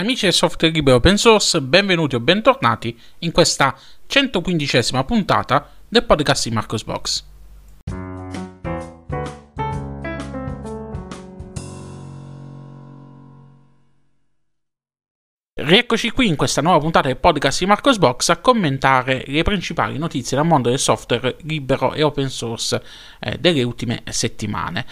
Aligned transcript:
Amici 0.00 0.24
del 0.24 0.32
software 0.32 0.72
libero 0.72 0.96
open 0.96 1.18
source, 1.18 1.60
benvenuti 1.60 2.14
o 2.14 2.20
bentornati 2.20 2.98
in 3.18 3.32
questa 3.32 3.76
115esima 4.08 5.04
puntata 5.04 5.68
del 5.86 6.04
podcast 6.04 6.48
di 6.48 6.54
Marcos 6.54 6.84
Box. 6.84 7.24
Rieccoci 15.52 16.10
qui 16.12 16.28
in 16.28 16.36
questa 16.36 16.62
nuova 16.62 16.78
puntata 16.78 17.08
del 17.08 17.18
podcast 17.18 17.58
di 17.58 17.66
Marcos 17.66 17.98
Box 17.98 18.30
a 18.30 18.38
commentare 18.38 19.24
le 19.26 19.42
principali 19.42 19.98
notizie 19.98 20.34
dal 20.34 20.46
mondo 20.46 20.70
del 20.70 20.78
software 20.78 21.36
libero 21.42 21.92
e 21.92 22.02
open 22.02 22.30
source 22.30 22.82
eh, 23.20 23.36
delle 23.36 23.62
ultime 23.62 24.02
settimane. 24.08 24.86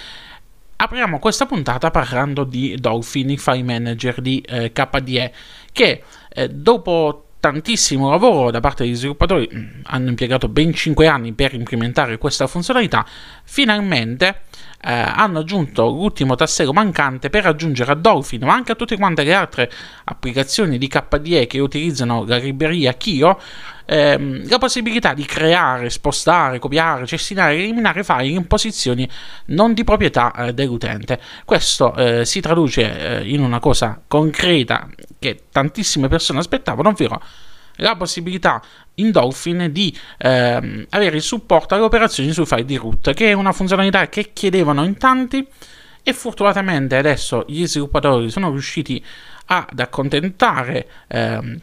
Apriamo 0.80 1.18
questa 1.18 1.44
puntata 1.44 1.90
parlando 1.90 2.44
di 2.44 2.76
Dolphin, 2.78 3.30
il 3.30 3.40
file 3.40 3.64
manager 3.64 4.20
di 4.20 4.40
eh, 4.40 4.70
KDE, 4.70 5.32
che 5.72 6.04
eh, 6.28 6.48
dopo 6.50 7.30
tantissimo 7.40 8.10
lavoro 8.10 8.52
da 8.52 8.60
parte 8.60 8.84
degli 8.84 8.94
sviluppatori, 8.94 9.50
mm, 9.52 9.80
hanno 9.86 10.08
impiegato 10.08 10.48
ben 10.48 10.72
5 10.72 11.08
anni 11.08 11.32
per 11.32 11.52
implementare 11.54 12.16
questa 12.16 12.46
funzionalità, 12.46 13.04
finalmente 13.42 14.42
eh, 14.80 14.92
hanno 14.92 15.40
aggiunto 15.40 15.86
l'ultimo 15.86 16.36
tastiero 16.36 16.72
mancante 16.72 17.30
per 17.30 17.46
aggiungere 17.46 17.92
a 17.92 17.94
Dolphin, 17.94 18.44
ma 18.44 18.54
anche 18.54 18.72
a 18.72 18.74
tutte 18.74 18.96
quante 18.96 19.24
le 19.24 19.34
altre 19.34 19.70
applicazioni 20.04 20.78
di 20.78 20.86
KDE 20.86 21.46
che 21.46 21.58
utilizzano 21.58 22.24
la 22.24 22.36
libreria 22.36 22.92
Kio, 22.92 23.40
ehm, 23.86 24.48
la 24.48 24.58
possibilità 24.58 25.14
di 25.14 25.24
creare, 25.24 25.90
spostare, 25.90 26.58
copiare, 26.58 27.06
cestinare 27.06 27.56
e 27.56 27.62
eliminare 27.64 28.04
file 28.04 28.28
in 28.28 28.46
posizioni 28.46 29.08
non 29.46 29.74
di 29.74 29.82
proprietà 29.82 30.32
eh, 30.32 30.54
dell'utente. 30.54 31.20
Questo 31.44 31.94
eh, 31.94 32.24
si 32.24 32.40
traduce 32.40 33.20
eh, 33.20 33.28
in 33.28 33.40
una 33.40 33.58
cosa 33.58 34.00
concreta 34.06 34.88
che 35.18 35.44
tantissime 35.50 36.06
persone 36.08 36.38
aspettavano, 36.38 36.90
ovvero 36.90 37.20
la 37.78 37.96
possibilità 37.96 38.62
in 38.94 39.10
Dolphin 39.10 39.68
di 39.70 39.96
ehm, 40.18 40.86
avere 40.90 41.16
il 41.16 41.22
supporto 41.22 41.74
alle 41.74 41.84
operazioni 41.84 42.32
sui 42.32 42.46
file 42.46 42.64
di 42.64 42.76
root, 42.76 43.12
che 43.14 43.30
è 43.30 43.32
una 43.32 43.52
funzionalità 43.52 44.08
che 44.08 44.30
chiedevano 44.32 44.84
in 44.84 44.96
tanti 44.96 45.46
e 46.02 46.12
fortunatamente 46.12 46.96
adesso 46.96 47.44
gli 47.46 47.66
sviluppatori 47.66 48.30
sono 48.30 48.50
riusciti 48.50 49.04
ad 49.46 49.78
accontentare 49.78 50.88
ehm, 51.08 51.60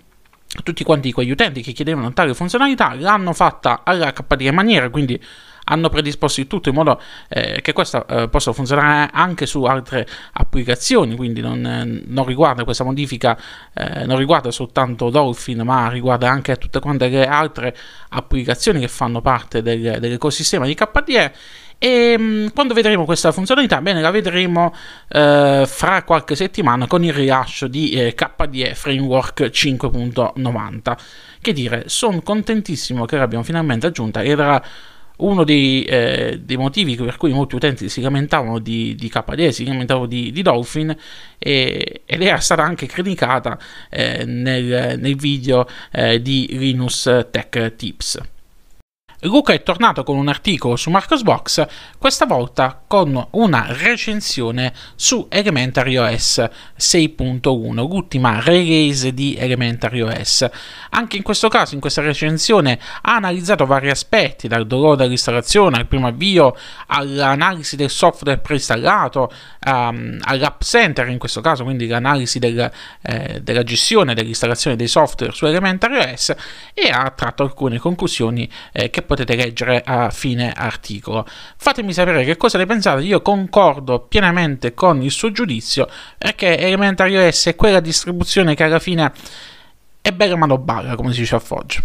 tutti 0.63 0.83
quanti 0.83 1.11
quegli 1.11 1.31
utenti 1.31 1.61
che 1.61 1.72
chiedevano 1.72 2.13
tale 2.13 2.33
funzionalità 2.33 2.94
l'hanno 2.94 3.33
fatta 3.33 3.81
alla 3.83 4.13
KDE 4.13 4.52
maniera, 4.52 4.89
quindi 4.89 5.22
hanno 5.66 5.89
predisposto 5.89 6.41
il 6.41 6.47
tutto 6.47 6.69
in 6.69 6.75
modo 6.75 7.02
eh, 7.27 7.59
che 7.61 7.73
questo 7.73 8.08
eh, 8.08 8.27
possa 8.30 8.53
funzionare 8.53 9.09
anche 9.13 9.45
su 9.45 9.63
altre 9.63 10.07
applicazioni, 10.33 11.16
quindi 11.16 11.41
non, 11.41 11.66
eh, 11.66 12.03
non 12.05 12.25
riguarda 12.25 12.63
questa 12.63 12.83
modifica, 12.83 13.38
eh, 13.73 14.05
non 14.05 14.17
riguarda 14.17 14.52
soltanto 14.52 15.09
Dolphin, 15.09 15.61
ma 15.61 15.89
riguarda 15.89 16.30
anche 16.30 16.55
tutte 16.57 16.80
quante 16.80 17.07
le 17.07 17.27
altre 17.27 17.75
applicazioni 18.09 18.80
che 18.80 18.88
fanno 18.88 19.22
parte 19.22 19.61
del, 19.61 19.99
dell'ecosistema 19.99 20.66
di 20.66 20.73
KDE 20.73 21.33
e 21.77 22.16
mm, 22.17 22.47
quando 22.53 22.73
vedremo 22.73 23.05
questa 23.05 23.31
funzionalità, 23.31 23.81
bene, 23.81 24.02
la 24.02 24.11
vedremo 24.11 24.73
eh, 25.09 25.66
fra 25.67 26.03
qualche 26.03 26.35
settimana 26.35 26.88
con 26.88 27.03
il 27.03 27.13
rilascio 27.13 27.67
di 27.67 27.91
eh, 27.91 28.13
KDE 28.13 28.75
Framework 28.75 29.41
5.90. 29.41 30.97
Che 31.41 31.53
dire, 31.53 31.83
sono 31.88 32.22
contentissimo 32.22 33.05
che 33.05 33.17
l'abbiamo 33.17 33.44
finalmente 33.44 33.88
aggiunta. 33.88 34.23
Era 34.23 34.63
uno 35.17 35.44
dei, 35.44 35.83
eh, 35.83 36.39
dei, 36.41 36.58
motivi 36.58 36.95
per 36.95 37.17
cui 37.17 37.31
molti 37.31 37.55
utenti 37.55 37.89
si 37.89 38.02
lamentavano 38.02 38.59
di, 38.59 38.95
di 38.95 39.09
KDE, 39.09 39.52
si 39.52 39.66
lamentavano 39.66 40.05
di, 40.05 40.31
di 40.31 40.41
Dolphin 40.41 40.95
e, 41.38 42.02
ed 42.05 42.22
era 42.22 42.39
stata 42.39 42.63
anche 42.63 42.88
criticata 42.88 43.57
eh, 43.89 44.25
nel, 44.25 44.99
nel, 44.99 45.16
video 45.16 45.67
eh, 45.91 46.22
di 46.22 46.47
Linux 46.52 47.27
Tech 47.31 47.75
Tips. 47.75 48.33
Luca 49.21 49.53
è 49.53 49.63
tornato 49.63 50.03
con 50.03 50.17
un 50.17 50.27
articolo 50.27 50.75
su 50.75 50.89
Marcosbox, 50.89 51.66
questa 51.97 52.25
volta 52.25 52.84
con 52.85 53.28
una 53.31 53.66
recensione 53.69 54.73
su 54.95 55.28
Elementary 55.29 55.95
OS 55.95 56.39
6.1, 56.78 57.73
l'ultima 57.75 58.41
release 58.41 59.13
di 59.13 59.35
Elementary 59.38 60.01
OS. 60.01 60.47
Anche 60.89 61.16
in 61.16 61.23
questo 61.23 61.47
caso, 61.47 61.75
in 61.75 61.79
questa 61.79 62.01
recensione, 62.01 62.78
ha 63.01 63.16
analizzato 63.16 63.66
vari 63.66 63.89
aspetti, 63.89 64.50
dal 64.50 64.67
dolore 64.67 64.97
dell'installazione, 64.97 65.78
al 65.78 65.88
primo 65.88 66.07
avvio, 66.07 66.53
all'analisi 66.88 67.78
del 67.78 67.89
software 67.89 68.39
preinstallato, 68.39 69.31
um, 69.66 70.18
all'app 70.23 70.62
center 70.62 71.07
in 71.07 71.18
questo 71.18 71.39
caso, 71.39 71.63
quindi 71.63 71.88
l'analisi 71.88 72.38
del, 72.38 72.69
eh, 73.01 73.39
della 73.41 73.63
gestione 73.63 74.13
dell'installazione 74.13 74.75
dei 74.75 74.88
software 74.88 75.31
su 75.31 75.45
Elementary 75.45 76.12
OS 76.12 76.35
e 76.73 76.89
ha 76.89 77.09
tratto 77.12 77.44
alcune 77.44 77.79
conclusioni 77.79 78.50
eh, 78.73 78.89
che 78.89 79.03
potete 79.05 79.35
leggere 79.35 79.81
a 79.85 80.09
fine 80.09 80.51
articolo. 80.51 81.25
Fatemi 81.57 81.93
sapere 81.93 82.23
che 82.25 82.38
cosa 82.38 82.57
ne 82.57 82.66
pensate, 82.66 83.03
io 83.03 83.21
concordo 83.21 84.01
pienamente 84.01 84.73
con 84.73 85.01
il 85.01 85.11
suo 85.11 85.31
giudizio 85.31 85.88
perché 86.17 86.57
Elementary 86.57 87.15
OS 87.15 87.47
è 87.47 87.55
quella 87.55 87.79
distribuzione 87.79 88.55
che 88.55 88.63
alla 88.63 88.79
fine 88.79 89.11
è 90.01 90.11
bella 90.11 90.35
ma 90.35 90.45
non 90.45 90.63
balla, 90.63 90.95
come 90.95 91.13
si 91.13 91.21
dice 91.21 91.35
a 91.35 91.39
Foggia. 91.39 91.81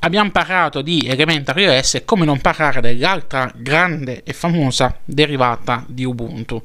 Abbiamo 0.00 0.30
parlato 0.30 0.82
di 0.82 1.06
Elementary 1.06 1.66
OS 1.66 1.94
e 1.94 2.04
come 2.04 2.26
non 2.26 2.40
parlare 2.40 2.80
dell'altra 2.82 3.50
grande 3.54 4.22
e 4.22 4.32
famosa 4.34 4.98
derivata 5.04 5.84
di 5.86 6.04
Ubuntu 6.04 6.62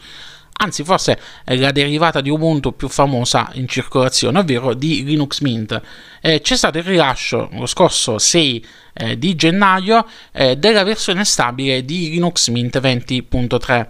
anzi 0.62 0.84
forse 0.84 1.20
è 1.44 1.56
la 1.56 1.72
derivata 1.72 2.22
di 2.22 2.30
Ubuntu 2.30 2.76
più 2.76 2.88
famosa 2.88 3.50
in 3.54 3.68
circolazione, 3.68 4.40
ovvero 4.40 4.74
di 4.74 5.04
Linux 5.04 5.40
Mint. 5.40 5.82
Eh, 6.22 6.42
c'è 6.42 6.56
stato 6.56 6.78
il 6.78 6.84
rilascio 6.84 7.50
lo 7.54 7.66
scorso 7.66 8.18
6 8.18 8.66
eh, 8.94 9.18
di 9.18 9.36
gennaio 9.36 10.06
eh, 10.32 10.58
della 10.58 10.84
versione 10.84 11.24
stabile 11.24 11.86
di 11.86 12.10
Linux 12.10 12.50
Mint 12.50 12.80
20.3. 12.80 13.88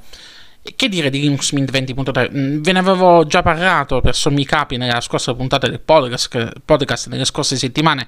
Che 0.75 0.90
dire 0.90 1.09
di 1.09 1.22
Linux 1.22 1.52
Mint 1.53 1.72
20.3? 1.72 2.38
Mm, 2.38 2.62
ve 2.62 2.72
ne 2.72 2.79
avevo 2.79 3.25
già 3.25 3.41
parlato 3.41 4.02
per 4.02 4.16
sommi 4.16 4.46
capi 4.46 4.78
nella 4.78 5.02
scorsa 5.02 5.34
puntata 5.34 5.68
del 5.68 5.79
podcast, 5.79 6.52
podcast 6.63 7.08
nelle 7.08 7.25
scorse 7.25 7.56
settimane 7.56 8.06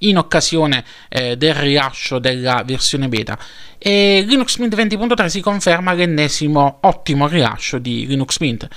in 0.00 0.18
occasione 0.18 0.84
eh, 1.08 1.36
del 1.36 1.54
rilascio 1.54 2.18
della 2.18 2.62
versione 2.64 3.08
beta. 3.08 3.38
E 3.78 4.24
Linux 4.26 4.56
Mint 4.58 4.74
20.3 4.74 5.26
si 5.26 5.40
conferma 5.40 5.92
l'ennesimo 5.92 6.78
ottimo 6.82 7.26
rilascio 7.26 7.78
di 7.78 8.06
Linux 8.06 8.38
Mint. 8.38 8.68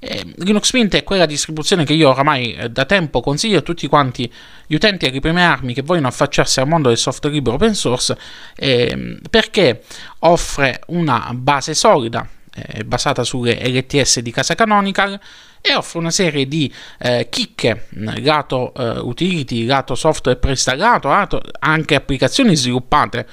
Eh, 0.00 0.24
Linux 0.36 0.72
Mint 0.74 0.94
è 0.94 1.02
quella 1.02 1.26
distribuzione 1.26 1.84
che 1.84 1.92
io 1.92 2.10
oramai 2.10 2.54
eh, 2.54 2.70
da 2.70 2.84
tempo 2.84 3.20
consiglio 3.20 3.58
a 3.58 3.62
tutti 3.62 3.88
quanti 3.88 4.32
gli 4.66 4.74
utenti 4.74 5.06
alle 5.06 5.18
prime 5.18 5.42
armi 5.42 5.74
che 5.74 5.82
vogliono 5.82 6.06
affacciarsi 6.06 6.60
al 6.60 6.68
mondo 6.68 6.88
del 6.88 6.98
software 6.98 7.34
libero 7.34 7.56
open 7.56 7.74
source 7.74 8.16
eh, 8.54 9.18
perché 9.28 9.82
offre 10.20 10.82
una 10.88 11.30
base 11.34 11.74
solida 11.74 12.28
eh, 12.54 12.84
basata 12.84 13.24
sulle 13.24 13.58
LTS 13.60 14.20
di 14.20 14.30
casa 14.30 14.54
Canonical 14.54 15.18
e 15.60 15.74
offre 15.74 15.98
una 15.98 16.10
serie 16.10 16.46
di 16.46 16.72
eh, 16.98 17.28
chicche 17.30 17.86
lato 18.22 18.72
eh, 18.74 18.98
utility, 19.00 19.66
lato 19.66 19.94
software 19.94 20.38
preinstallato, 20.38 21.08
lato 21.08 21.42
anche 21.58 21.94
applicazioni 21.94 22.56
sviluppate, 22.56 23.26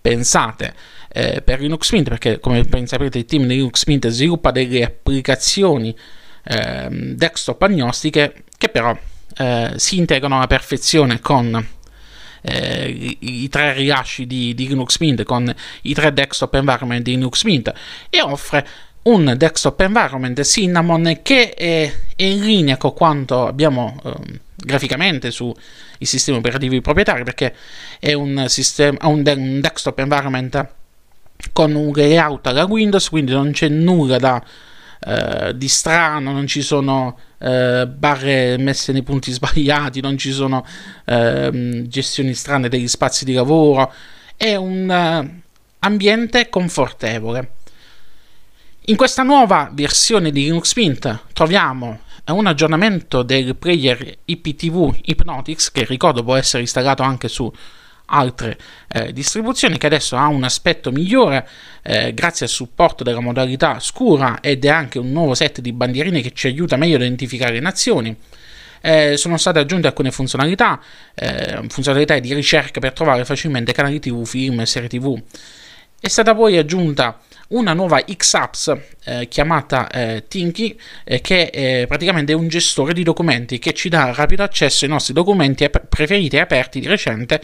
pensate 0.00 0.74
eh, 1.08 1.42
per 1.42 1.60
Linux 1.60 1.90
Mint, 1.92 2.08
perché 2.08 2.38
come 2.38 2.62
ben 2.64 2.86
sapete 2.86 3.18
il 3.18 3.24
team 3.24 3.46
di 3.46 3.56
Linux 3.56 3.84
Mint 3.86 4.08
sviluppa 4.08 4.50
delle 4.50 4.84
applicazioni 4.84 5.96
ehm, 6.44 7.14
desktop 7.14 7.62
agnostiche 7.62 8.44
che 8.56 8.68
però 8.68 8.96
eh, 9.36 9.72
si 9.76 9.98
integrano 9.98 10.36
alla 10.36 10.46
perfezione 10.46 11.20
con 11.20 11.74
eh, 12.42 12.88
i, 12.88 13.42
i, 13.42 13.48
tre 13.48 13.72
rilasci 13.72 14.26
di, 14.26 14.54
di, 14.54 14.68
Linux 14.68 14.98
Mint 14.98 15.24
con 15.24 15.52
i 15.82 15.94
tre 15.94 16.12
desktop 16.12 16.54
environment 16.54 17.02
di 17.02 17.12
Linux 17.12 17.42
Mint 17.42 17.72
e 18.08 18.20
offre 18.22 18.66
un 19.06 19.34
desktop 19.36 19.80
environment 19.80 20.42
Cinnamon 20.42 21.20
che 21.22 21.54
è, 21.54 21.92
in 22.16 22.44
linea 22.44 22.76
con 22.76 22.92
quanto 22.94 23.46
abbiamo 23.46 24.00
eh, 24.04 24.40
graficamente 24.54 25.30
sui 25.30 25.54
sistemi 26.00 26.38
operativi 26.38 26.80
proprietari 26.80 27.24
perché 27.24 27.54
è 27.98 28.12
un, 28.12 28.46
sistema, 28.48 28.98
un, 29.02 29.22
de- 29.22 29.32
un 29.32 29.60
desktop 29.60 29.98
environment 29.98 30.68
con 31.52 31.74
un 31.74 31.92
layout 31.94 32.46
alla 32.46 32.64
Windows 32.64 33.08
quindi 33.08 33.32
non 33.32 33.50
c'è 33.52 33.68
nulla 33.68 34.18
da 34.18 34.42
Uh, 34.98 35.52
di 35.52 35.68
strano, 35.68 36.32
non 36.32 36.46
ci 36.46 36.62
sono 36.62 37.18
uh, 37.38 37.86
barre 37.86 38.56
messe 38.56 38.92
nei 38.92 39.02
punti 39.02 39.30
sbagliati, 39.30 40.00
non 40.00 40.16
ci 40.16 40.32
sono 40.32 40.64
uh, 41.04 41.82
gestioni 41.86 42.32
strane 42.32 42.68
degli 42.70 42.88
spazi 42.88 43.26
di 43.26 43.34
lavoro, 43.34 43.92
è 44.36 44.56
un 44.56 44.90
eh, 44.90 45.42
ambiente 45.80 46.48
confortevole. 46.48 47.55
In 48.88 48.94
questa 48.94 49.24
nuova 49.24 49.68
versione 49.72 50.30
di 50.30 50.44
Linux 50.44 50.76
Mint 50.76 51.24
troviamo 51.32 52.02
un 52.26 52.46
aggiornamento 52.46 53.24
del 53.24 53.56
player 53.56 54.18
IPTV 54.26 55.00
Hypnotics 55.02 55.72
che 55.72 55.84
ricordo 55.84 56.22
può 56.22 56.36
essere 56.36 56.62
installato 56.62 57.02
anche 57.02 57.26
su 57.26 57.52
altre 58.06 58.56
eh, 58.86 59.12
distribuzioni 59.12 59.76
che 59.76 59.86
adesso 59.86 60.16
ha 60.16 60.28
un 60.28 60.44
aspetto 60.44 60.92
migliore 60.92 61.48
eh, 61.82 62.14
grazie 62.14 62.46
al 62.46 62.52
supporto 62.52 63.02
della 63.02 63.18
modalità 63.18 63.80
scura 63.80 64.38
ed 64.40 64.64
è 64.64 64.68
anche 64.68 65.00
un 65.00 65.10
nuovo 65.10 65.34
set 65.34 65.60
di 65.60 65.72
bandierine 65.72 66.20
che 66.20 66.30
ci 66.32 66.46
aiuta 66.46 66.76
meglio 66.76 66.94
a 66.94 67.00
identificare 67.00 67.54
le 67.54 67.60
nazioni. 67.60 68.16
Eh, 68.80 69.16
sono 69.16 69.36
state 69.36 69.58
aggiunte 69.58 69.88
alcune 69.88 70.12
funzionalità, 70.12 70.80
eh, 71.12 71.60
funzionalità 71.66 72.16
di 72.20 72.32
ricerca 72.32 72.78
per 72.78 72.92
trovare 72.92 73.24
facilmente 73.24 73.72
canali 73.72 73.98
TV, 73.98 74.24
film 74.24 74.60
e 74.60 74.66
serie 74.66 74.88
TV. 74.88 75.20
È 75.98 76.08
stata 76.08 76.34
poi 76.34 76.56
aggiunta 76.56 77.18
una 77.48 77.72
nuova 77.72 78.02
X-Apps 78.04 78.76
eh, 79.04 79.28
chiamata 79.28 79.88
eh, 79.88 80.24
Tinky, 80.28 80.78
eh, 81.04 81.20
che 81.20 81.50
è 81.50 81.86
praticamente 81.86 82.32
un 82.32 82.48
gestore 82.48 82.92
di 82.92 83.02
documenti 83.02 83.58
che 83.58 83.72
ci 83.72 83.88
dà 83.88 84.12
rapido 84.12 84.42
accesso 84.42 84.84
ai 84.84 84.90
nostri 84.90 85.14
documenti 85.14 85.64
ap- 85.64 85.86
preferiti 85.86 86.36
e 86.36 86.40
aperti 86.40 86.80
di 86.80 86.86
recente 86.86 87.42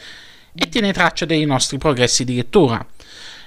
e 0.54 0.68
tiene 0.68 0.92
traccia 0.92 1.24
dei 1.24 1.44
nostri 1.44 1.78
progressi 1.78 2.24
di 2.24 2.36
lettura. 2.36 2.84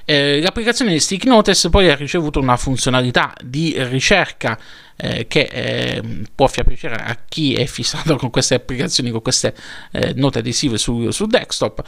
Eh, 0.08 0.40
l'applicazione 0.40 0.92
di 0.92 1.00
Stick 1.00 1.26
Notice 1.26 1.70
poi 1.70 1.90
ha 1.90 1.96
ricevuto 1.96 2.40
una 2.40 2.58
funzionalità 2.58 3.34
di 3.44 3.74
ricerca 3.86 4.58
eh, 4.96 5.28
che 5.28 5.50
eh, 5.52 6.04
può 6.34 6.48
far 6.48 6.64
piacere 6.64 6.96
a 6.96 7.18
chi 7.28 7.56
è 7.56 7.66
fissato 7.66 8.16
con 8.16 8.30
queste 8.30 8.56
applicazioni, 8.56 9.10
con 9.10 9.22
queste 9.22 9.56
eh, 9.92 10.14
note 10.16 10.40
adesive 10.40 10.78
su, 10.78 11.10
su, 11.10 11.26
desktop. 11.26 11.84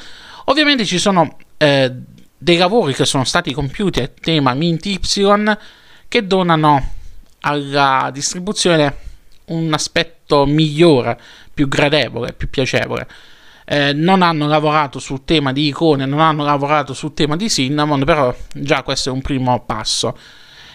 Ovviamente 0.46 0.84
ci 0.84 0.98
sono 0.98 1.38
eh, 1.58 1.92
dei 2.38 2.58
lavori 2.58 2.94
che 2.94 3.06
sono 3.06 3.24
stati 3.24 3.54
compiuti 3.54 4.02
a 4.02 4.08
tema 4.08 4.54
Mint 4.54 4.86
Y 4.86 5.00
che 6.08 6.26
donano 6.26 6.94
alla 7.42 8.10
distribuzione 8.14 8.96
un 9.46 9.74
aspetto 9.74 10.46
migliore, 10.46 11.20
più 11.54 11.68
gradevole, 11.68 12.34
più 12.34 12.50
piacevole. 12.50 13.08
Eh, 13.66 13.92
non 13.94 14.22
hanno 14.22 14.48
lavorato 14.48 15.00
sul 15.00 15.26
tema 15.26 15.52
di 15.52 15.68
icone, 15.68 16.06
non 16.06 16.20
hanno 16.20 16.44
lavorato 16.44 16.94
sul 16.94 17.14
tema 17.14 17.36
di 17.36 17.50
Cinnamon, 17.50 18.04
però 18.04 18.34
già 18.54 18.84
questo 18.84 19.10
è 19.10 19.12
un 19.12 19.22
primo 19.22 19.64
passo. 19.66 20.18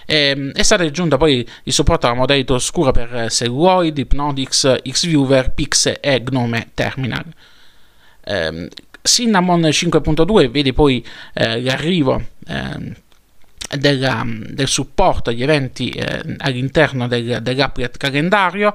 Eh, 0.04 0.50
è 0.52 0.62
stata 0.62 0.82
aggiunta 0.82 1.16
poi 1.16 1.46
il 1.62 1.72
supporto 1.72 2.06
alla 2.06 2.16
modalità 2.16 2.54
oscura 2.54 2.90
per 2.90 3.30
Celluloid, 3.30 3.96
Hypnotix, 3.96 4.82
Xviewer, 4.82 5.52
Pix 5.52 5.94
e 6.00 6.22
Gnome 6.22 6.70
Terminal. 6.74 7.24
Eh, 8.24 8.68
Cinnamon 9.02 9.60
5.2 9.62 10.50
vede 10.50 10.72
poi 10.72 11.04
eh, 11.34 11.60
l'arrivo 11.60 12.22
eh, 12.46 12.94
della, 13.76 14.24
del 14.26 14.68
supporto 14.68 15.30
agli 15.30 15.42
eventi 15.42 15.90
eh, 15.90 16.36
all'interno 16.38 17.08
del, 17.08 17.40
dell'applet 17.42 17.96
calendario. 17.96 18.74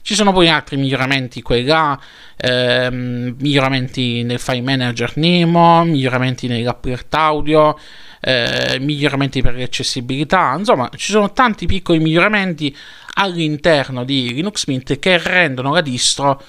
Ci 0.00 0.14
sono 0.14 0.32
poi 0.32 0.48
altri 0.48 0.76
miglioramenti 0.76 1.42
qua 1.42 1.56
e 1.56 1.64
là, 1.64 2.00
ehm, 2.36 3.34
miglioramenti 3.40 4.22
nel 4.22 4.38
file 4.38 4.60
manager 4.60 5.16
Nemo, 5.16 5.82
miglioramenti 5.84 6.46
nell'applet 6.46 7.12
audio, 7.12 7.76
eh, 8.20 8.78
miglioramenti 8.80 9.42
per 9.42 9.56
l'accessibilità, 9.56 10.54
insomma 10.56 10.88
ci 10.94 11.10
sono 11.10 11.32
tanti 11.32 11.66
piccoli 11.66 11.98
miglioramenti 11.98 12.74
all'interno 13.14 14.04
di 14.04 14.32
Linux 14.32 14.66
Mint 14.66 14.96
che 15.00 15.18
rendono 15.18 15.72
la 15.72 15.80
distro 15.80 16.40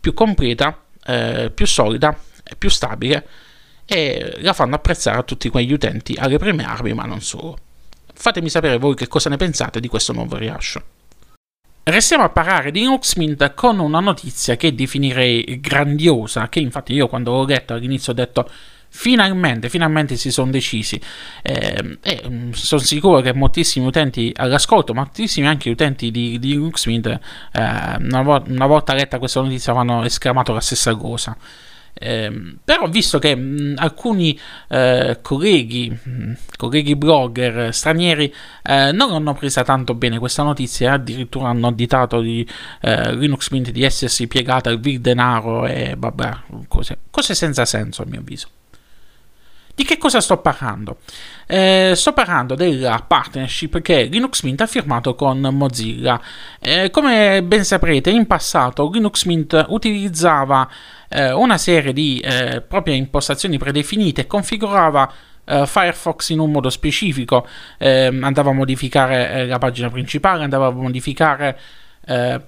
più 0.00 0.14
completa, 0.14 0.82
eh, 1.04 1.50
più 1.54 1.66
solida 1.66 2.16
è 2.52 2.56
più 2.56 2.70
stabile 2.70 3.26
e 3.84 4.36
la 4.38 4.52
fanno 4.52 4.76
apprezzare 4.76 5.18
a 5.18 5.22
tutti 5.22 5.48
quegli 5.48 5.72
utenti 5.72 6.14
alle 6.18 6.38
prime 6.38 6.64
armi, 6.64 6.94
ma 6.94 7.04
non 7.04 7.20
solo. 7.20 7.58
Fatemi 8.14 8.48
sapere 8.48 8.78
voi 8.78 8.94
che 8.94 9.08
cosa 9.08 9.28
ne 9.28 9.36
pensate 9.36 9.80
di 9.80 9.88
questo 9.88 10.12
nuovo 10.12 10.36
rilascio. 10.36 10.82
Restiamo 11.84 12.22
a 12.22 12.28
parlare 12.28 12.70
di 12.70 12.78
Linux 12.78 13.16
Mint 13.16 13.54
con 13.54 13.80
una 13.80 13.98
notizia 13.98 14.56
che 14.56 14.72
definirei 14.72 15.58
grandiosa, 15.60 16.48
che 16.48 16.60
infatti 16.60 16.92
io 16.92 17.08
quando 17.08 17.32
l'ho 17.32 17.44
letto 17.44 17.74
all'inizio 17.74 18.12
ho 18.12 18.14
detto 18.14 18.48
finalmente, 18.94 19.68
finalmente 19.68 20.16
si 20.16 20.30
sono 20.30 20.50
decisi 20.50 21.00
eh, 21.42 21.98
e 22.02 22.22
mm, 22.28 22.50
sono 22.52 22.80
sicuro 22.82 23.20
che 23.20 23.32
moltissimi 23.32 23.86
utenti 23.86 24.30
all'ascolto, 24.36 24.94
moltissimi 24.94 25.46
anche 25.48 25.70
utenti 25.70 26.10
di, 26.10 26.38
di 26.38 26.50
Linux 26.50 26.86
Mint 26.86 27.06
eh, 27.06 27.18
una, 27.52 28.22
vo- 28.22 28.44
una 28.46 28.66
volta 28.66 28.92
letta 28.92 29.18
questa 29.18 29.40
notizia 29.40 29.72
avevano 29.72 30.04
esclamato 30.04 30.52
la 30.52 30.60
stessa 30.60 30.94
cosa. 30.94 31.36
Eh, 31.94 32.56
però 32.64 32.88
visto 32.88 33.18
che 33.18 33.34
mh, 33.36 33.74
alcuni 33.76 34.38
eh, 34.68 35.18
colleghi, 35.22 35.90
mh, 35.90 36.32
colleghi 36.56 36.96
blogger 36.96 37.72
stranieri 37.72 38.32
eh, 38.62 38.92
non 38.92 39.12
hanno 39.12 39.34
presa 39.34 39.62
tanto 39.62 39.94
bene 39.94 40.18
questa 40.18 40.42
notizia 40.42 40.94
addirittura 40.94 41.50
hanno 41.50 41.68
additato 41.68 42.20
di 42.20 42.46
eh, 42.80 43.14
Linux 43.14 43.50
Mint 43.50 43.70
di 43.70 43.82
essersi 43.84 44.26
piegata 44.26 44.70
al 44.70 44.80
vil 44.80 45.00
denaro 45.00 45.66
e 45.66 45.94
vabbè, 45.96 46.30
cose, 46.66 46.98
cose 47.10 47.34
senza 47.34 47.64
senso 47.64 48.02
a 48.02 48.06
mio 48.06 48.20
avviso. 48.20 48.48
Di 49.74 49.84
che 49.84 49.96
cosa 49.96 50.20
sto 50.20 50.36
parlando? 50.36 50.98
Eh, 51.46 51.92
sto 51.96 52.12
parlando 52.12 52.54
della 52.54 53.02
partnership 53.06 53.80
che 53.80 54.02
Linux 54.02 54.42
Mint 54.42 54.60
ha 54.60 54.66
firmato 54.66 55.14
con 55.14 55.40
Mozilla. 55.40 56.20
Eh, 56.60 56.90
come 56.90 57.42
ben 57.42 57.64
saprete, 57.64 58.10
in 58.10 58.26
passato 58.26 58.90
Linux 58.92 59.24
Mint 59.24 59.64
utilizzava 59.68 60.68
eh, 61.08 61.32
una 61.32 61.56
serie 61.56 61.94
di 61.94 62.20
eh, 62.20 62.60
proprie 62.60 62.96
impostazioni 62.96 63.56
predefinite 63.58 64.22
e 64.22 64.26
configurava 64.26 65.12
Uh, 65.44 65.66
Firefox 65.66 66.28
in 66.28 66.38
un 66.38 66.52
modo 66.52 66.70
specifico, 66.70 67.44
eh, 67.76 68.16
andava 68.22 68.50
a 68.50 68.52
modificare 68.52 69.32
eh, 69.32 69.46
la 69.46 69.58
pagina 69.58 69.90
principale, 69.90 70.44
andava 70.44 70.68
a 70.68 70.70
modificare 70.70 71.58
eh, 72.06 72.40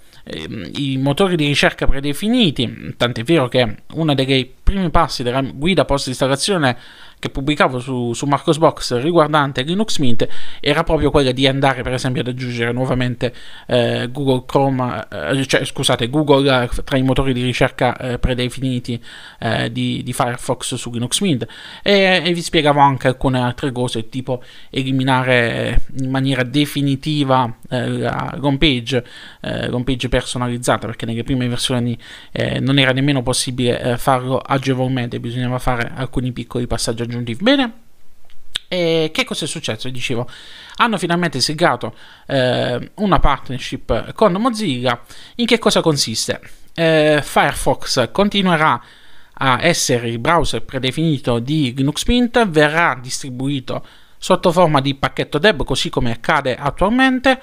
i 0.76 0.97
motori 0.99 1.35
di 1.35 1.44
ricerca 1.44 1.88
predefiniti, 1.88 2.94
tant'è 2.97 3.25
vero 3.25 3.49
che 3.49 3.79
uno 3.94 4.15
dei 4.15 4.55
primi 4.62 4.91
passi 4.91 5.25
della 5.25 5.41
guida 5.41 5.85
post 5.85 6.06
installazione 6.06 6.79
che 7.25 7.31
pubblicavo 7.31 7.79
su, 7.79 8.12
su 8.12 8.26
Marcosbox 8.26 9.00
riguardante 9.00 9.62
Linux 9.62 9.97
Mint 9.97 10.29
era 10.61 10.85
proprio 10.85 11.11
quella 11.11 11.32
di 11.32 11.47
andare 11.47 11.81
per 11.82 11.94
esempio 11.94 12.21
ad 12.21 12.29
aggiungere 12.29 12.71
nuovamente 12.71 13.32
eh, 13.67 14.11
Google 14.12 14.43
Chrome, 14.44 15.06
eh, 15.11 15.47
cioè 15.47 15.65
scusate 15.65 16.11
Google 16.11 16.65
eh, 16.65 16.69
tra 16.85 16.99
i 16.99 17.03
motori 17.03 17.32
di 17.32 17.43
ricerca 17.43 17.97
eh, 17.97 18.19
predefiniti 18.19 19.03
eh, 19.41 19.73
di, 19.73 20.03
di, 20.03 20.12
Firefox 20.12 20.75
su 20.75 20.91
Linux 20.91 21.21
Mint. 21.21 21.47
E, 21.82 22.21
e, 22.23 22.32
vi 22.35 22.43
spiegavo 22.43 22.81
anche 22.81 23.09
alcune 23.09 23.41
altre 23.41 23.73
cose 23.73 24.11
tipo 24.11 24.43
eliminare 24.69 25.81
in 26.00 26.11
maniera 26.11 26.43
definitiva 26.43 27.56
eh, 27.71 27.88
la 27.88 28.37
home 28.38 28.59
page, 28.59 29.03
home 29.41 29.85
page 29.85 30.09
personalizzata 30.09 30.87
perché 30.87 31.06
nelle 31.06 31.23
prime 31.23 31.49
versioni 31.49 31.97
non 32.61 32.79
era 32.79 32.93
nemmeno 32.93 33.23
possibile 33.23 33.97
farlo 33.97 34.38
agevolmente 34.38 35.21
bisognava 35.21 35.59
fare 35.59 35.93
alcuni 35.94 36.32
piccoli 36.32 36.67
passaggi 36.67 37.03
aggiuntivi 37.03 37.13
aggiuntivi. 37.14 37.43
Bene, 37.43 37.72
e 38.69 39.11
che 39.12 39.25
cosa 39.25 39.44
è 39.44 39.49
successo? 39.49 39.88
Dicevo, 39.88 40.28
hanno 40.76 40.99
finalmente 40.99 41.40
siglato 41.40 41.94
eh, 42.26 42.90
una 42.94 43.19
partnership 43.19 44.12
con 44.12 44.32
Mozilla. 44.32 45.00
In 45.37 45.46
che 45.46 45.58
cosa 45.58 45.81
consiste? 45.81 46.40
Eh, 46.75 47.20
Firefox 47.22 48.11
continuerà 48.11 48.83
a 49.37 49.59
essere 49.61 50.09
il 50.09 50.18
browser 50.18 50.62
predefinito 50.62 51.38
di 51.38 51.73
Linux 51.76 52.04
Mint, 52.06 52.47
verrà 52.49 52.99
distribuito 53.00 53.85
sotto 54.16 54.52
forma 54.52 54.80
di 54.80 54.94
pacchetto 54.94 55.38
deb, 55.38 55.64
così 55.64 55.90
come 55.90 56.12
accade 56.12 56.56
attualmente 56.56 57.40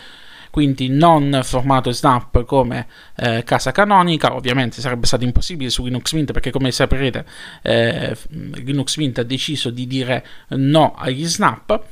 quindi 0.52 0.90
non 0.90 1.40
formato 1.44 1.92
Snap 1.92 2.44
come 2.46 2.86
eh, 3.16 3.44
casa 3.44 3.72
canonica. 3.72 4.36
Ovviamente 4.36 4.82
sarebbe 4.82 5.08
stato 5.08 5.24
impossibile 5.24 5.72
su 5.72 5.84
Linux 5.84 6.14
Mint 6.14 6.32
perché 6.32 6.52
come 6.52 6.72
saprete 6.72 7.26
eh, 7.64 8.16
Linux 8.30 8.98
Mint 8.98 9.20
ha 9.20 9.24
deciso 9.24 9.72
di 9.72 9.88
dire 9.88 10.24
no 10.50 10.94
agli 10.96 11.26
Snap. 11.26 11.84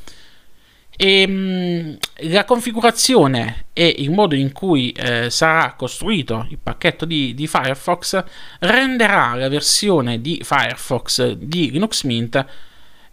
E, 1.02 1.22
ehm, 1.22 1.98
la 2.32 2.44
configurazione 2.44 3.68
e 3.72 3.96
il 4.00 4.12
modo 4.12 4.36
in 4.36 4.52
cui 4.52 4.92
eh, 4.92 5.30
sarà 5.30 5.74
costruito 5.76 6.46
il 6.50 6.58
pacchetto 6.62 7.06
di, 7.06 7.34
di, 7.34 7.48
Firefox 7.48 8.22
renderà 8.60 9.34
la 9.36 9.48
versione 9.48 10.20
di 10.20 10.42
Firefox 10.44 11.32
di 11.32 11.72
Linux 11.72 12.04
Mint 12.04 12.46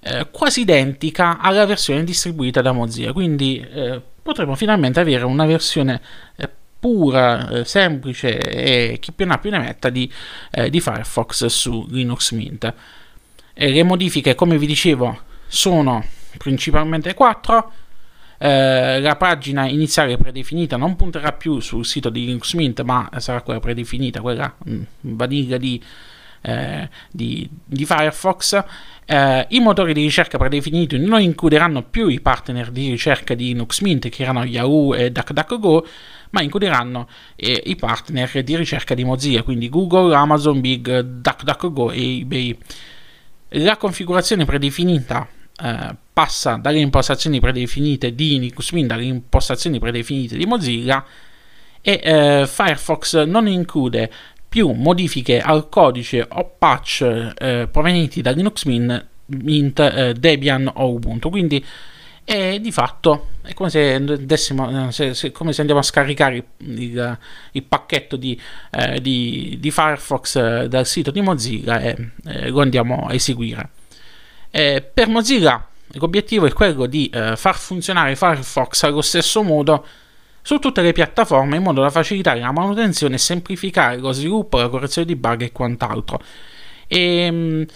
eh, 0.07 0.29
quasi 0.31 0.61
identica 0.61 1.39
alla 1.39 1.67
versione 1.67 2.05
distribuita 2.05 2.63
da 2.63 2.71
Mozilla. 2.71 3.13
Quindi 3.13 3.59
eh, 3.59 4.01
potremo 4.23 4.55
finalmente 4.55 5.01
avere 5.01 5.25
una 5.25 5.47
versione 5.47 6.01
eh, 6.37 6.49
pura, 6.79 7.49
eh, 7.49 7.65
semplice 7.65 8.39
e 8.39 8.99
chi 9.01 9.11
più 9.13 9.27
ne 9.27 9.35
ha 9.35 9.39
più 9.39 9.51
ne 9.51 9.59
metta 9.59 9.89
di, 9.91 10.11
eh, 10.53 10.71
di 10.71 10.81
Firefox 10.81 11.47
su 11.47 11.87
Linux 11.91 12.31
Mint. 12.31 12.73
E 13.53 13.71
le 13.71 13.83
modifiche, 13.83 14.37
come 14.37 14.59
vi 14.59 14.67
dicevo, 14.67 15.19
sono 15.49 16.05
principalmente 16.39 17.13
quattro. 17.15 17.73
Eh, 18.39 19.01
la 19.01 19.17
pagina 19.17 19.67
iniziale 19.67 20.19
predefinita 20.19 20.77
non 20.77 20.95
punterà 20.95 21.33
più 21.33 21.59
sul 21.59 21.85
sito 21.85 22.11
di 22.11 22.27
Linux 22.27 22.53
Mint, 22.53 22.83
ma 22.83 23.11
sarà 23.17 23.41
quella 23.43 23.61
predefinita, 23.61 24.21
quella 24.21 24.55
mh, 24.57 24.73
mm, 24.73 24.83
vanilla 25.01 25.57
di, 25.57 25.83
eh, 26.43 26.89
di, 27.11 27.49
di 27.65 27.85
Firefox 27.85 28.65
eh, 29.09 29.47
I 29.51 29.61
motori 29.61 29.95
di 29.95 30.03
ricerca 30.03 30.37
predefiniti 30.37 30.99
non 30.99 31.21
includeranno 31.21 31.85
più 31.85 32.09
i 32.09 32.21
partner 32.21 32.71
di 32.71 32.91
ricerca 32.91 33.35
di 33.35 33.45
Linux 33.47 33.81
Mint 33.81 34.09
che 34.09 34.23
erano 34.23 34.43
Yahoo 34.43 34.95
e 34.95 35.13
DuckDuckGo, 35.13 35.87
ma 36.31 36.43
includeranno 36.43 37.09
eh, 37.37 37.63
i 37.67 37.77
partner 37.77 38.43
di 38.43 38.57
ricerca 38.57 38.95
di 38.95 39.05
Mozilla, 39.05 39.45
quindi 39.45 39.69
Google, 39.69 40.13
Amazon, 40.15 40.61
Big, 40.61 40.99
DuckDuckGo 40.99 41.93
e 41.93 42.19
eBay. 42.19 42.59
la 43.51 43.77
configurazione 43.77 44.45
predefinita 44.45 45.29
eh, 45.63 45.97
passa 46.13 46.57
dalle 46.57 46.79
impostazioni 46.79 47.39
predefinite 47.39 48.13
di 48.13 48.31
Linux 48.31 48.73
Mint 48.73 48.91
alle 48.91 49.05
impostazioni 49.05 49.79
predefinite 49.79 50.37
di 50.37 50.47
Mozilla 50.47 51.05
e 51.81 52.01
eh, 52.03 52.47
Firefox 52.49 53.23
non 53.23 53.47
include 53.47 54.11
più 54.49 54.71
modifiche 54.71 55.41
al 55.41 55.69
codice 55.69 56.27
o 56.29 56.55
patch 56.59 57.33
eh, 57.37 57.69
provenienti 57.71 58.23
da 58.23 58.31
Linux 58.31 58.65
Mint, 58.65 59.07
Mint 59.27 59.79
eh, 59.79 60.15
Debian 60.15 60.71
o 60.75 60.93
Ubuntu. 60.93 61.31
Quindi 61.31 61.65
è 62.25 62.59
di 62.59 62.73
fatto 62.73 63.29
è 63.43 63.55
come 63.55 63.71
se, 63.71 64.03
dessimo, 64.27 64.91
se, 64.91 65.15
se, 65.15 65.31
come 65.31 65.53
se 65.53 65.61
andiamo 65.61 65.81
a 65.81 65.85
scaricare 65.85 66.45
il, 66.57 67.19
il 67.53 67.63
pacchetto 67.63 68.17
di, 68.17 68.39
eh, 68.73 69.01
di, 69.01 69.59
di, 69.61 69.71
Firefox 69.71 70.37
eh, 70.37 70.69
dal 70.69 70.87
sito 70.87 71.13
di 71.13 71.21
Mozilla 71.21 71.81
e 71.81 72.11
eh, 72.25 72.49
lo 72.49 72.61
andiamo 72.61 73.07
a 73.07 73.15
eseguire. 73.15 73.69
per 74.51 75.07
Mozilla 75.07 75.69
l'obiettivo 75.93 76.47
è 76.47 76.53
quello 76.53 76.87
di 76.87 77.09
eh, 77.13 77.37
far 77.37 77.57
funzionare 77.57 78.17
Firefox 78.17 78.83
allo 78.83 79.03
stesso 79.03 79.43
modo 79.43 79.87
su 80.47 80.61
tutte 80.61 80.81
le 80.81 80.93
piattaforme 80.93 81.57
in 81.57 81.63
modo 81.65 81.81
da 81.81 81.91
facilitare 81.91 82.39
la 82.39 82.53
manutenzione 82.53 83.17
e 83.17 83.19
semplificare 83.19 83.97
lo 83.97 84.13
sviluppo, 84.13 84.59
la 84.59 84.69
correzione 84.69 85.05
di 85.05 85.17
bug 85.17 85.43
e 85.43 85.51
quant'altro. 85.51 86.23
E, 86.87 87.01
ehm, 87.01 87.67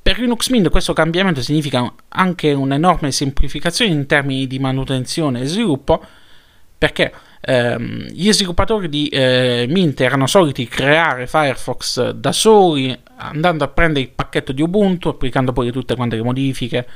per 0.00 0.20
Linux 0.20 0.48
Mint 0.50 0.68
questo 0.68 0.92
cambiamento 0.92 1.42
significa 1.42 1.92
anche 2.06 2.52
un'enorme 2.52 3.10
semplificazione 3.10 3.90
in 3.90 4.06
termini 4.06 4.46
di 4.46 4.60
manutenzione 4.60 5.40
e 5.40 5.46
sviluppo 5.46 6.00
perché 6.78 7.12
ehm, 7.40 8.06
gli 8.10 8.30
sviluppatori 8.30 8.88
di 8.88 9.08
eh, 9.08 9.66
Mint 9.68 10.00
erano 10.00 10.28
soliti 10.28 10.68
creare 10.68 11.26
Firefox 11.26 12.10
da 12.10 12.30
soli 12.30 12.96
andando 13.16 13.64
a 13.64 13.68
prendere 13.68 14.04
il 14.04 14.12
pacchetto 14.14 14.52
di 14.52 14.62
Ubuntu 14.62 15.08
applicando 15.08 15.52
poi 15.52 15.72
tutte 15.72 15.96
quante 15.96 16.14
le 16.14 16.22
modifiche 16.22 16.86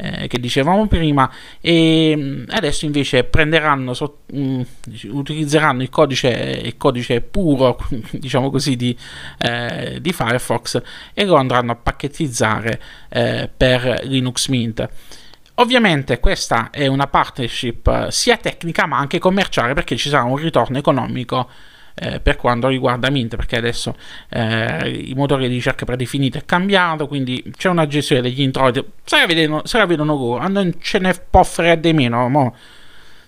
eh, 0.00 0.26
che 0.28 0.40
dicevamo 0.40 0.86
prima 0.86 1.30
e 1.60 2.14
mm, 2.16 2.44
adesso 2.48 2.86
invece 2.86 3.24
prenderanno 3.24 3.92
so, 3.92 4.20
mh, 4.32 4.40
mm, 4.40 4.62
utilizzeranno 5.10 5.82
il 5.82 5.90
codice, 5.90 6.28
il 6.64 6.76
codice 6.76 7.20
puro 7.20 7.78
diciamo 8.12 8.50
così 8.50 8.76
di, 8.76 8.96
eh, 9.38 9.98
di, 10.00 10.12
Firefox 10.12 10.80
e 11.12 11.24
lo 11.24 11.36
andranno 11.36 11.72
a 11.72 11.76
pacchettizzare 11.76 12.80
eh, 13.08 13.50
per 13.54 14.00
Linux 14.04 14.48
Mint. 14.48 14.88
Ovviamente 15.54 16.20
questa 16.20 16.70
è 16.70 16.86
una 16.86 17.06
partnership 17.06 17.86
eh, 17.86 18.06
sia 18.10 18.38
tecnica 18.38 18.86
ma 18.86 18.96
anche 18.96 19.18
commerciale 19.18 19.74
perché 19.74 19.96
ci 19.96 20.08
sarà 20.08 20.22
un 20.22 20.36
ritorno 20.36 20.78
economico 20.78 21.48
eh, 22.02 22.18
per 22.18 22.36
quanto 22.36 22.68
riguarda 22.68 23.10
Mint, 23.10 23.36
perché 23.36 23.58
adesso 23.58 23.94
eh, 24.30 24.88
i 24.88 25.12
motori 25.14 25.48
di 25.48 25.54
ricerca 25.54 25.84
predefiniti 25.84 26.38
è 26.38 26.44
cambiato, 26.46 27.06
quindi 27.06 27.52
c'è 27.54 27.68
una 27.68 27.86
gestione 27.86 28.22
degli 28.22 28.40
introiti. 28.40 28.82
Se 29.04 29.18
la 29.18 29.86
vedono, 29.86 30.14
loro, 30.14 30.48
non 30.48 30.74
ce 30.80 30.98
ne 30.98 31.14
può 31.28 31.42
fredda 31.42 31.88
di 31.88 31.92
meno. 31.92 32.26
Mo. 32.28 32.56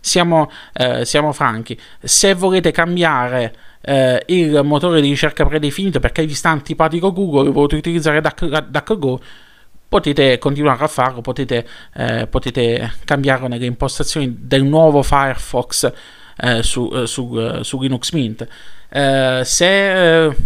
Siamo, 0.00 0.50
eh, 0.72 1.04
siamo 1.04 1.32
franchi. 1.32 1.78
Se 2.00 2.34
volete 2.34 2.70
cambiare 2.70 3.54
eh, 3.82 4.22
il 4.28 4.62
motore 4.64 5.02
di 5.02 5.08
ricerca 5.08 5.44
predefinito 5.44 6.00
perché 6.00 6.24
vi 6.24 6.34
sta 6.34 6.48
antipatico 6.48 7.12
Google, 7.12 7.50
volete 7.50 7.76
utilizzare 7.76 8.20
DuckDuckGo, 8.22 9.20
potete 9.86 10.38
continuare 10.38 10.82
a 10.82 10.88
farlo, 10.88 11.20
potete, 11.20 11.66
eh, 11.94 12.26
potete 12.26 12.94
cambiare 13.04 13.46
nelle 13.48 13.66
impostazioni 13.66 14.34
del 14.40 14.64
nuovo 14.64 15.02
Firefox 15.02 15.92
eh, 16.36 16.62
su, 16.62 16.90
eh, 16.92 17.06
su, 17.06 17.38
eh, 17.38 17.62
su, 17.62 17.80
Linux 17.80 18.12
Mint. 18.12 18.46
Se 19.42 20.36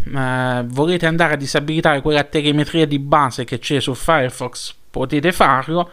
volete 0.66 1.06
andare 1.06 1.34
a 1.34 1.36
disabilitare 1.36 2.00
quella 2.00 2.22
telemetria 2.22 2.86
di 2.86 3.00
base 3.00 3.44
che 3.44 3.58
c'è 3.58 3.80
su 3.80 3.92
Firefox, 3.94 4.74
potete 4.88 5.32
farlo, 5.32 5.90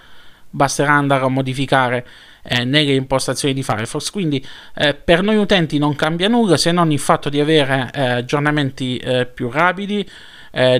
basterà 0.51 0.93
andare 0.93 1.25
a 1.25 1.29
modificare 1.29 2.05
nelle 2.63 2.93
impostazioni 2.93 3.55
di 3.55 3.63
Firefox. 3.63 4.11
Quindi 4.11 4.45
per 5.03 5.23
noi 5.23 5.37
utenti 5.37 5.79
non 5.79 5.95
cambia 5.95 6.27
nulla 6.27 6.55
se 6.55 6.71
non 6.71 6.91
il 6.91 6.99
fatto 6.99 7.29
di 7.29 7.39
avere 7.39 7.89
aggiornamenti 7.91 9.01
più 9.33 9.49
rapidi, 9.49 10.07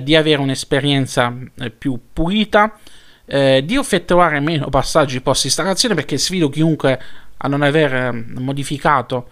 di 0.00 0.14
avere 0.14 0.40
un'esperienza 0.40 1.36
più 1.76 1.98
pulita. 2.12 2.78
Eh, 3.26 3.62
di 3.64 3.74
effettuare 3.74 4.38
meno 4.40 4.68
passaggi 4.68 5.22
post 5.22 5.46
installazione 5.46 5.94
perché 5.94 6.18
sfido 6.18 6.50
chiunque 6.50 7.00
a 7.38 7.48
non 7.48 7.62
aver 7.62 7.94
ehm, 7.94 8.34
modificato 8.38 9.30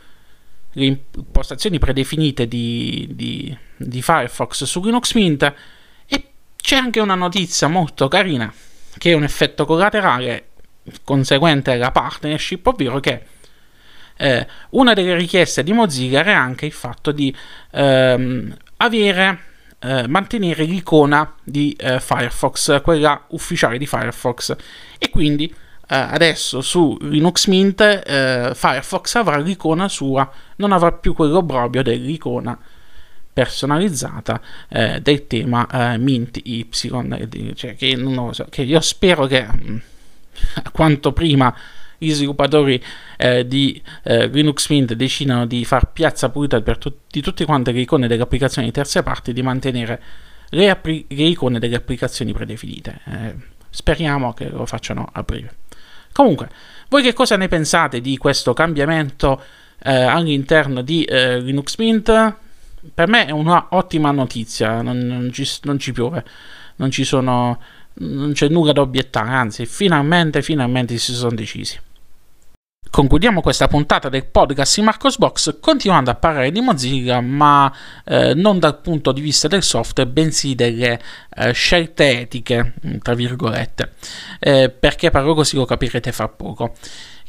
le 0.72 0.84
impostazioni 0.84 1.78
predefinite 1.78 2.48
di, 2.48 3.08
di, 3.10 3.56
di 3.76 4.02
Firefox 4.02 4.64
su 4.64 4.82
Linux 4.82 5.14
Mint. 5.14 5.54
E 6.06 6.24
c'è 6.56 6.76
anche 6.76 7.00
una 7.00 7.14
notizia 7.14 7.68
molto 7.68 8.08
carina 8.08 8.52
che 8.98 9.12
è 9.12 9.14
un 9.14 9.24
effetto 9.24 9.64
collaterale 9.64 10.48
conseguente 11.04 11.72
alla 11.72 11.90
partnership, 11.90 12.66
ovvero 12.66 13.00
che 13.00 13.22
eh, 14.16 14.46
una 14.70 14.92
delle 14.92 15.16
richieste 15.16 15.62
di 15.62 15.72
Mozilla 15.72 16.20
era 16.20 16.38
anche 16.38 16.66
il 16.66 16.72
fatto 16.72 17.12
di 17.12 17.34
ehm, 17.70 18.54
avere, 18.78 19.38
eh, 19.78 20.06
mantenere 20.08 20.64
l'icona 20.64 21.34
di 21.42 21.72
eh, 21.78 22.00
Firefox, 22.00 22.82
quella 22.82 23.24
ufficiale 23.28 23.78
di 23.78 23.86
Firefox, 23.86 24.56
e 24.98 25.10
quindi 25.10 25.52
adesso 25.86 26.60
su 26.60 26.96
Linux 27.02 27.46
Mint 27.46 27.80
eh, 27.80 28.52
Firefox 28.54 29.14
avrà 29.16 29.36
l'icona 29.38 29.88
sua, 29.88 30.30
non 30.56 30.72
avrà 30.72 30.92
più 30.92 31.14
quell'obbrobio 31.14 31.82
dell'icona 31.82 32.58
personalizzata 33.32 34.40
eh, 34.68 35.00
del 35.00 35.26
tema 35.26 35.66
eh, 35.94 35.98
Mint 35.98 36.38
Y, 36.42 36.68
cioè 37.54 37.74
che, 37.76 38.28
so, 38.32 38.46
che, 38.50 38.62
io 38.62 38.80
spero 38.80 39.26
che 39.26 39.46
mm, 39.46 39.76
a 40.64 40.70
quanto 40.70 41.12
prima 41.12 41.54
gli 41.96 42.12
sviluppatori 42.12 42.82
eh, 43.16 43.46
di 43.46 43.80
eh, 44.02 44.26
Linux 44.26 44.68
Mint 44.68 44.92
decidano 44.94 45.46
di 45.46 45.64
far 45.64 45.92
piazza 45.92 46.28
pulita 46.30 46.60
per 46.60 46.78
tu- 46.78 46.94
di 47.08 47.22
tutte 47.22 47.44
quante 47.44 47.72
le 47.72 47.80
icone 47.80 48.08
delle 48.08 48.22
applicazioni 48.22 48.66
di 48.68 48.72
terze 48.72 49.02
parti 49.02 49.32
di 49.32 49.42
mantenere 49.42 50.02
le, 50.50 50.68
appli- 50.68 51.06
le 51.08 51.22
icone 51.22 51.58
delle 51.58 51.76
applicazioni 51.76 52.32
predefinite. 52.32 53.00
Eh, 53.06 53.34
speriamo 53.70 54.34
che 54.34 54.48
lo 54.48 54.66
facciano 54.66 55.08
a 55.10 55.22
breve. 55.22 55.61
Comunque, 56.12 56.48
voi 56.88 57.02
che 57.02 57.12
cosa 57.12 57.36
ne 57.36 57.48
pensate 57.48 58.00
di 58.00 58.16
questo 58.16 58.52
cambiamento 58.52 59.42
eh, 59.82 59.92
all'interno 59.92 60.82
di 60.82 61.04
eh, 61.04 61.40
Linux 61.40 61.76
Mint? 61.76 62.34
Per 62.94 63.08
me 63.08 63.26
è 63.26 63.30
un'ottima 63.30 64.10
notizia, 64.10 64.82
non, 64.82 64.98
non, 64.98 65.32
ci, 65.32 65.48
non 65.62 65.78
ci 65.78 65.92
piove, 65.92 66.24
non 66.76 66.90
ci 66.90 67.04
sono, 67.04 67.60
non 67.94 68.32
c'è 68.32 68.48
nulla 68.48 68.72
da 68.72 68.80
obiettare, 68.80 69.30
anzi, 69.30 69.66
finalmente, 69.66 70.42
finalmente 70.42 70.98
si 70.98 71.14
sono 71.14 71.34
decisi. 71.34 71.78
Concludiamo 72.92 73.40
questa 73.40 73.68
puntata 73.68 74.10
del 74.10 74.26
podcast 74.26 74.76
in 74.76 74.84
Marcos 74.84 75.16
Box 75.16 75.60
continuando 75.60 76.10
a 76.10 76.14
parlare 76.14 76.52
di 76.52 76.60
Mozilla, 76.60 77.22
ma 77.22 77.74
eh, 78.04 78.34
non 78.34 78.58
dal 78.58 78.82
punto 78.82 79.12
di 79.12 79.22
vista 79.22 79.48
del 79.48 79.62
software, 79.62 80.10
bensì 80.10 80.54
delle 80.54 81.00
eh, 81.36 81.52
scelte 81.52 82.20
etiche, 82.20 82.74
mm, 82.86 82.98
tra 82.98 83.14
virgolette, 83.14 83.92
eh, 84.38 84.68
perché 84.68 85.08
parlo 85.08 85.32
così 85.32 85.56
lo 85.56 85.64
capirete 85.64 86.12
fra 86.12 86.28
poco. 86.28 86.74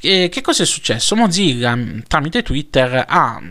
che 0.02 0.42
cosa 0.42 0.64
è 0.64 0.66
successo? 0.66 1.16
Mozilla 1.16 1.74
mm, 1.78 2.00
tramite 2.10 2.44
Twitter 2.44 3.06
ha 3.08 3.42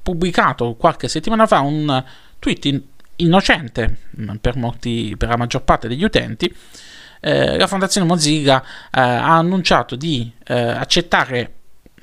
pubblicato 0.00 0.76
qualche 0.76 1.08
settimana 1.08 1.48
fa 1.48 1.58
un 1.58 2.04
tweet 2.38 2.64
in- 2.66 2.82
innocente 3.16 3.96
mm, 4.16 4.36
per, 4.36 4.56
molti, 4.56 5.16
per 5.18 5.28
la 5.28 5.36
maggior 5.36 5.64
parte 5.64 5.88
degli 5.88 6.04
utenti, 6.04 6.54
eh, 7.20 7.56
la 7.56 7.66
fondazione 7.66 8.06
Mozilla 8.06 8.60
eh, 8.62 9.00
ha 9.00 9.36
annunciato 9.36 9.96
di 9.96 10.30
eh, 10.46 10.54
accettare 10.54 11.52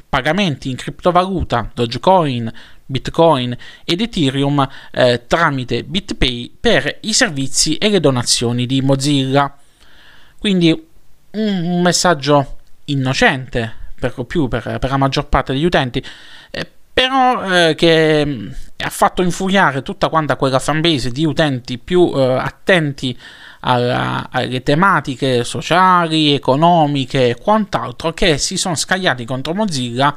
pagamenti 0.09 0.69
in 0.69 0.75
criptovaluta, 0.75 1.69
Dogecoin, 1.73 2.51
Bitcoin 2.85 3.55
ed 3.83 3.99
Ethereum 3.99 4.67
eh, 4.91 5.23
tramite 5.27 5.83
BitPay 5.83 6.55
per 6.59 6.99
i 7.01 7.13
servizi 7.13 7.77
e 7.77 7.89
le 7.89 7.99
donazioni 7.99 8.65
di 8.65 8.81
Mozilla. 8.81 9.57
Quindi 10.37 10.87
un, 11.31 11.81
messaggio 11.81 12.57
innocente 12.85 13.83
per 13.99 14.13
lo 14.15 14.25
più 14.25 14.47
per, 14.47 14.77
per, 14.79 14.89
la 14.89 14.97
maggior 14.97 15.27
parte 15.27 15.53
degli 15.53 15.65
utenti, 15.65 16.03
però 16.95 17.43
eh, 17.43 17.75
che 17.75 18.25
mm, 18.25 18.47
ha 18.77 18.89
fatto 18.89 19.21
infuriare 19.21 19.81
tutta 19.81 20.07
quanta 20.07 20.37
quella 20.37 20.59
fanbase 20.59 21.11
di 21.11 21.25
utenti 21.25 21.77
più 21.77 22.09
eh, 22.15 22.37
attenti 22.39 23.17
alla, 23.59 24.29
alle 24.31 24.63
tematiche 24.63 25.43
sociali, 25.43 26.33
economiche 26.33 27.27
e 27.27 27.35
quant'altro 27.35 28.13
che 28.13 28.37
si 28.37 28.55
sono 28.55 28.75
scagliati 28.75 29.25
contro 29.25 29.53
Mozilla 29.53 30.15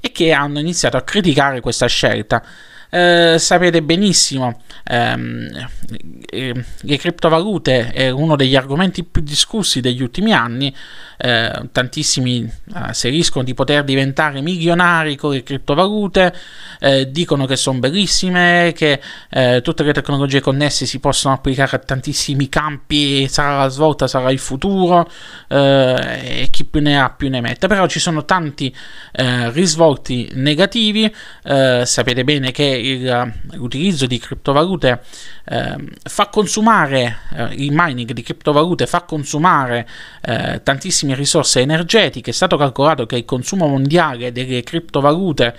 e 0.00 0.10
che 0.10 0.32
hanno 0.32 0.58
iniziato 0.58 0.96
a 0.96 1.02
criticare 1.02 1.60
questa 1.60 1.86
scelta. 1.86 2.42
Eh, 2.90 3.36
sapete 3.38 3.82
benissimo, 3.82 4.62
ehm, 4.84 5.68
eh, 6.30 6.64
le 6.80 6.96
criptovalute 6.96 7.90
è 7.92 8.10
uno 8.10 8.36
degli 8.36 8.56
argomenti 8.56 9.04
più 9.04 9.22
discussi 9.22 9.80
degli 9.80 10.02
ultimi 10.02 10.32
anni. 10.32 10.74
Eh, 11.18 11.70
tantissimi 11.72 12.44
eh, 12.44 12.50
asseriscono 12.74 13.42
di 13.42 13.54
poter 13.54 13.84
diventare 13.84 14.42
milionari 14.42 15.16
con 15.16 15.32
le 15.32 15.42
criptovalute, 15.42 16.34
eh, 16.78 17.10
dicono 17.10 17.46
che 17.46 17.56
sono 17.56 17.78
bellissime, 17.78 18.74
che 18.76 19.00
eh, 19.30 19.62
tutte 19.62 19.82
le 19.82 19.94
tecnologie 19.94 20.40
connesse 20.40 20.84
si 20.84 21.00
possono 21.00 21.32
applicare 21.32 21.76
a 21.76 21.78
tantissimi 21.78 22.50
campi, 22.50 23.28
sarà 23.28 23.56
la 23.56 23.68
svolta, 23.68 24.06
sarà 24.06 24.30
il 24.30 24.38
futuro, 24.38 25.08
eh, 25.48 26.42
e 26.42 26.48
chi 26.50 26.66
più 26.66 26.82
ne 26.82 27.00
ha 27.00 27.08
più 27.08 27.30
ne 27.30 27.40
mette. 27.40 27.66
Però 27.66 27.86
ci 27.86 27.98
sono 27.98 28.26
tanti 28.26 28.74
risvolti 29.12 30.28
negativi, 30.34 31.10
sapete 31.42 32.24
bene 32.24 32.50
che 32.50 32.64
il, 32.92 33.32
l'utilizzo 33.52 34.06
di 34.06 34.18
criptovalute 34.18 35.00
fa 36.02 36.26
consumare, 36.26 37.18
il 37.50 37.70
mining 37.72 38.10
di 38.10 38.22
criptovalute 38.22 38.86
fa 38.86 39.02
consumare 39.02 39.86
tantissimi 40.20 40.86
tantissime 40.86 41.14
risorse 41.14 41.60
energetiche, 41.60 42.30
è 42.30 42.34
stato 42.34 42.56
calcolato 42.56 43.06
che 43.06 43.16
il 43.16 43.24
consumo 43.24 43.66
mondiale 43.66 44.32
delle 44.32 44.62
criptovalute 44.62 45.56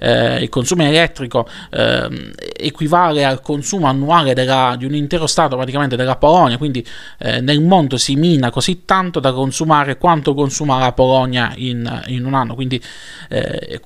eh, 0.00 0.42
il 0.42 0.48
consumo 0.48 0.82
elettrico 0.82 1.46
eh, 1.70 2.32
equivale 2.56 3.24
al 3.24 3.42
consumo 3.42 3.86
annuale 3.86 4.32
della, 4.34 4.74
di 4.76 4.86
un 4.86 4.94
intero 4.94 5.26
Stato, 5.26 5.56
praticamente 5.56 5.94
della 5.94 6.16
Polonia, 6.16 6.56
quindi 6.56 6.84
eh, 7.18 7.40
nel 7.40 7.60
mondo 7.60 7.98
si 7.98 8.16
mina 8.16 8.50
così 8.50 8.84
tanto 8.84 9.20
da 9.20 9.32
consumare 9.32 9.98
quanto 9.98 10.32
consuma 10.34 10.78
la 10.78 10.92
Polonia 10.92 11.52
in, 11.56 12.02
in 12.06 12.24
un 12.24 12.34
anno, 12.34 12.54
quindi 12.54 12.82
eh, 13.28 13.80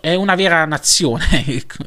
è 0.00 0.14
una 0.14 0.34
vera 0.34 0.64
nazione, 0.64 1.26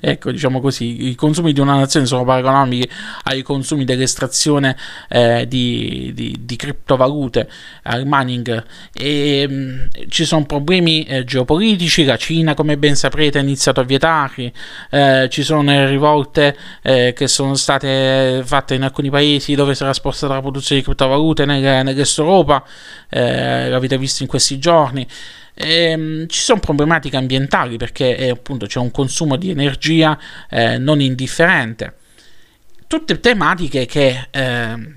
ecco 0.00 0.30
diciamo 0.30 0.60
così, 0.60 1.08
i 1.08 1.14
consumi 1.14 1.52
di 1.52 1.60
una 1.60 1.76
nazione 1.76 2.06
sono 2.06 2.24
paragonabili 2.24 2.88
ai 3.24 3.42
consumi 3.42 3.84
dell'estrazione 3.84 4.76
eh, 5.08 5.46
di, 5.48 6.10
di, 6.14 6.36
di, 6.40 6.56
criptovalute, 6.56 7.48
al 7.84 8.02
mining, 8.06 8.64
e 8.92 9.46
mh, 9.48 9.54
mm, 9.54 9.80
ci 10.08 10.24
sono 10.24 10.44
problemi 10.44 11.04
eh, 11.04 11.24
geopolitici, 11.24 12.04
la 12.04 12.16
Cina 12.16 12.54
come 12.54 12.76
ben 12.76 12.96
saprete, 12.96 13.38
ha 13.38 13.42
iniziato 13.42 13.80
a 13.80 13.84
vietarli, 13.84 14.52
eh, 14.90 15.28
ci 15.30 15.42
sono 15.42 15.62
le 15.62 15.86
rivolte 15.86 16.56
eh, 16.82 17.12
che 17.14 17.28
sono 17.28 17.54
state 17.54 18.42
fatte 18.44 18.74
in 18.74 18.82
alcuni 18.82 19.10
paesi 19.10 19.54
dove 19.54 19.74
sarà 19.74 19.92
spostata 19.92 20.34
la 20.34 20.40
produzione 20.40 20.80
di 20.80 20.86
criptovalute 20.86 21.44
nel, 21.44 21.84
nell'est 21.84 22.18
Europa, 22.18 22.64
eh, 23.08 23.68
l'avete 23.68 23.98
visto 23.98 24.22
in 24.22 24.28
questi 24.28 24.58
giorni. 24.58 25.06
Ehm, 25.54 26.26
ci 26.28 26.40
sono 26.40 26.60
problematiche 26.60 27.16
ambientali 27.16 27.76
perché 27.76 28.16
eh, 28.16 28.30
appunto 28.30 28.66
c'è 28.66 28.78
un 28.78 28.90
consumo 28.90 29.36
di 29.36 29.50
energia 29.50 30.18
eh, 30.48 30.78
non 30.78 31.00
indifferente. 31.00 31.96
Tutte 32.86 33.20
tematiche 33.20 33.86
che 33.86 34.28
eh, 34.30 34.94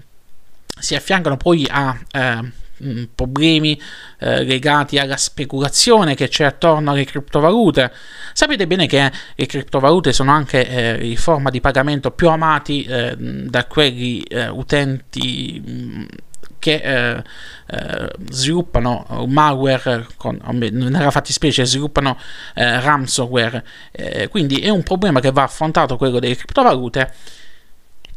si 0.79 0.95
affiancano 0.95 1.37
poi 1.37 1.65
a 1.69 1.97
Mm, 2.83 3.03
problemi 3.15 3.79
eh, 4.19 4.43
legati 4.43 4.97
alla 4.97 5.15
speculazione 5.15 6.13
che 6.13 6.27
c'è 6.27 6.43
attorno 6.43 6.91
alle 6.91 7.05
criptovalute. 7.05 7.89
Sapete 8.33 8.67
bene 8.67 8.85
che 8.85 9.09
le 9.33 9.45
criptovalute 9.45 10.11
sono 10.11 10.31
anche 10.31 10.67
eh, 10.67 11.07
i 11.07 11.15
forma 11.15 11.49
di 11.51 11.61
pagamento 11.61 12.11
più 12.11 12.27
amati 12.27 12.83
eh, 12.83 13.15
da 13.17 13.65
quegli 13.65 14.23
eh, 14.27 14.49
utenti 14.49 15.63
mm, 15.65 16.03
che 16.65 16.81
eh, 16.83 17.23
eh, 17.67 18.11
sviluppano 18.31 19.25
malware, 19.27 20.07
con, 20.17 20.39
nella 20.49 21.11
fattispecie 21.11 21.63
sviluppano 21.63 22.17
ransomware, 22.55 23.63
quindi 24.29 24.59
è 24.61 24.69
un 24.69 24.81
problema 24.81 25.19
che 25.19 25.31
va 25.31 25.43
affrontato 25.43 25.95
quello 25.95 26.19
delle 26.19 26.35
criptovalute 26.35 27.13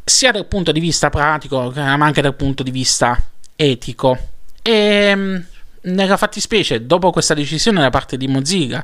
sia 0.03 0.31
dal 0.31 0.47
punto 0.47 0.71
di 0.71 0.79
vista 0.79 1.11
pratico 1.11 1.71
ma 1.75 2.03
anche 2.03 2.21
dal 2.21 2.33
punto 2.33 2.63
di 2.63 2.71
vista 2.71 3.21
etico. 3.55 4.17
E 4.63 4.71
ehm, 4.71 5.45
nella 5.81 6.17
fattispecie, 6.17 6.87
dopo 6.87 7.11
questa 7.11 7.35
decisione 7.35 7.81
da 7.81 7.91
parte 7.91 8.17
di 8.17 8.27
Mozilla, 8.27 8.83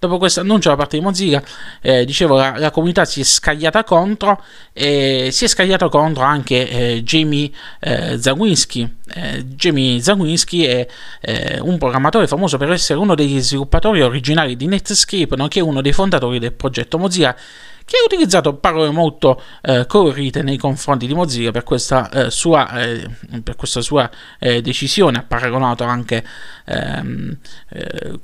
dopo 0.00 0.16
questo 0.18 0.40
annuncio 0.40 0.70
da 0.70 0.76
parte 0.76 0.96
di 0.96 1.02
Mozilla, 1.02 1.42
eh, 1.82 2.04
dicevo, 2.06 2.34
la, 2.36 2.56
la, 2.56 2.70
comunità 2.70 3.04
si 3.04 3.20
è 3.20 3.24
scagliata 3.24 3.84
contro 3.84 4.42
e 4.72 5.28
si 5.30 5.44
è 5.44 5.48
scagliato 5.48 5.88
contro 5.90 6.24
anche 6.24 6.68
eh, 6.68 7.02
Jamie 7.04 7.50
eh, 7.78 8.18
Zawinski. 8.18 8.96
Eh, 9.12 9.44
Jamie 9.46 10.00
Zawinski 10.00 10.64
è 10.64 10.86
eh, 11.20 11.58
un 11.60 11.76
programmatore 11.76 12.26
famoso 12.26 12.56
per 12.56 12.70
essere 12.72 12.98
uno 12.98 13.14
degli 13.14 13.40
sviluppatori 13.40 14.00
originali 14.00 14.56
di 14.56 14.66
Netscape, 14.66 15.36
nonché 15.36 15.60
uno 15.60 15.82
dei 15.82 15.92
fondatori 15.92 16.38
del 16.38 16.52
progetto 16.52 16.98
Mozilla 16.98 17.36
che 17.90 17.96
ha 17.96 18.04
utilizzato 18.04 18.54
parole 18.54 18.90
molto 18.90 19.42
eh, 19.62 19.84
colorite 19.88 20.44
nei 20.44 20.56
confronti 20.56 21.08
di 21.08 21.12
Mozilla 21.12 21.50
per 21.50 21.64
questa 21.64 22.08
eh, 22.08 22.30
sua, 22.30 22.80
eh, 22.80 23.04
per 23.42 23.56
questa 23.56 23.80
sua 23.80 24.08
eh, 24.38 24.62
decisione, 24.62 25.18
ha 25.18 25.24
paragonato 25.24 25.82
anche, 25.82 26.24
ehm, 26.66 27.36
eh, 27.70 28.20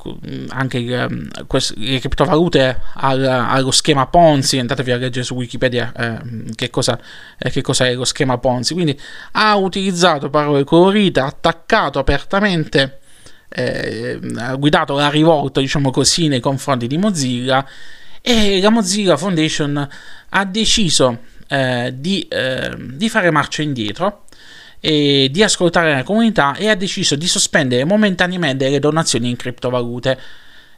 anche 0.51 0.79
ehm, 0.79 1.47
quest- 1.49 1.75
le 1.79 1.99
criptovalute 1.99 2.81
al, 2.95 3.25
allo 3.25 3.73
schema 3.73 4.07
Ponzi, 4.07 4.61
andatevi 4.61 4.93
a 4.93 4.99
leggere 4.99 5.25
su 5.25 5.35
Wikipedia 5.35 5.93
ehm, 5.97 6.55
che, 6.55 6.71
cosa, 6.71 6.97
eh, 7.37 7.51
che 7.51 7.61
cosa 7.61 7.89
è 7.89 7.95
lo 7.95 8.05
schema 8.05 8.39
Ponzi, 8.39 8.73
quindi 8.73 8.97
ha 9.33 9.57
utilizzato 9.57 10.31
parole 10.31 10.63
colorite, 10.63 11.19
ha 11.19 11.27
attaccato 11.27 11.99
apertamente, 11.99 13.01
ha 13.49 14.55
guidato 14.55 14.95
la 14.95 15.09
rivolta, 15.09 15.59
diciamo 15.59 15.91
così, 15.91 16.29
nei 16.29 16.41
confronti 16.41 16.87
di 16.87 16.99
Mozilla 16.99 17.67
e 18.29 18.61
la 18.61 18.71
Mozilla 18.71 19.17
Foundation 19.17 19.89
ha 20.31 20.45
deciso 20.47 21.19
eh, 21.47 21.95
di, 21.97 22.27
eh, 22.27 22.75
di, 22.77 23.09
fare 23.09 23.31
marcia 23.31 23.63
indietro 23.63 24.25
e 24.81 25.29
di 25.31 25.45
ascoltare 25.45 25.95
la 25.95 26.03
comunità 26.03 26.57
e 26.57 26.69
ha 26.69 26.75
deciso 26.75 27.15
di 27.15 27.29
sospendere 27.29 27.85
momentaneamente 27.85 28.69
le 28.69 28.81
donazioni 28.81 29.31
in 29.31 29.37
criptovalute. 29.37 30.19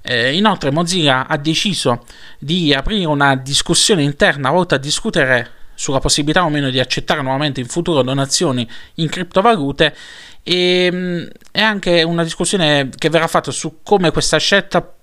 Eh, 0.02 0.36
inoltre 0.36 0.70
Mozilla 0.70 1.26
ha 1.26 1.38
deciso 1.38 2.04
di 2.38 2.74
aprire 2.74 3.06
una 3.06 3.34
discussione 3.34 4.02
interna 4.02 4.50
volta 4.50 4.74
a 4.74 4.78
discutere 4.78 5.50
sulla 5.72 6.00
possibilità 6.00 6.44
o 6.44 6.50
meno 6.50 6.68
di 6.68 6.80
accettare 6.80 7.22
nuovamente 7.22 7.60
in 7.60 7.66
futuro 7.66 8.02
donazioni 8.02 8.68
in 8.96 9.08
criptovalute 9.08 9.96
e 10.42 10.90
mm, 10.92 11.24
è 11.50 11.62
anche 11.62 12.02
una 12.02 12.24
discussione 12.24 12.90
che 12.94 13.08
verrà 13.08 13.26
fatta 13.26 13.50
su 13.50 13.78
come 13.82 14.10
questa 14.10 14.36
scelta 14.36 14.97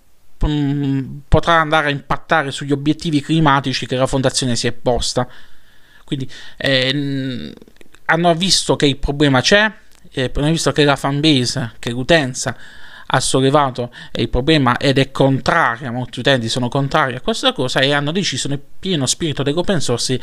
Mm, 0.46 1.20
potrà 1.28 1.54
andare 1.54 1.88
a 1.88 1.90
impattare 1.92 2.52
sugli 2.52 2.72
obiettivi 2.72 3.22
climatici 3.22 3.86
che 3.86 3.96
la 3.96 4.08
fondazione 4.08 4.56
si 4.56 4.68
è 4.68 4.72
posta. 4.72 5.28
Quindi 6.04 6.30
eh, 6.58 7.54
hanno 8.06 8.36
visto 8.36 8.76
che 8.76 8.86
il 8.86 8.98
problema 8.98 9.42
c'è, 9.42 9.72
eh, 10.12 10.32
hanno 10.34 10.52
visto 10.52 10.72
che 10.72 10.84
la 10.84 10.96
fanbase, 10.96 11.74
che 11.80 11.90
l'utenza 11.90 12.56
ha 13.08 13.20
sollevato 13.20 13.92
il 14.14 14.30
problema 14.30 14.78
ed 14.78 14.98
è 14.98 15.12
contraria, 15.12 15.92
molti 15.92 16.20
utenti 16.20 16.50
sono 16.50 16.70
contrari 16.70 17.16
a 17.16 17.22
questa 17.22 17.54
cosa 17.54 17.80
e 17.80 17.94
hanno 17.94 18.12
deciso 18.12 18.48
nel 18.48 18.62
pieno 18.80 19.06
spirito 19.06 19.44
dell'open 19.44 19.80
source 19.80 20.20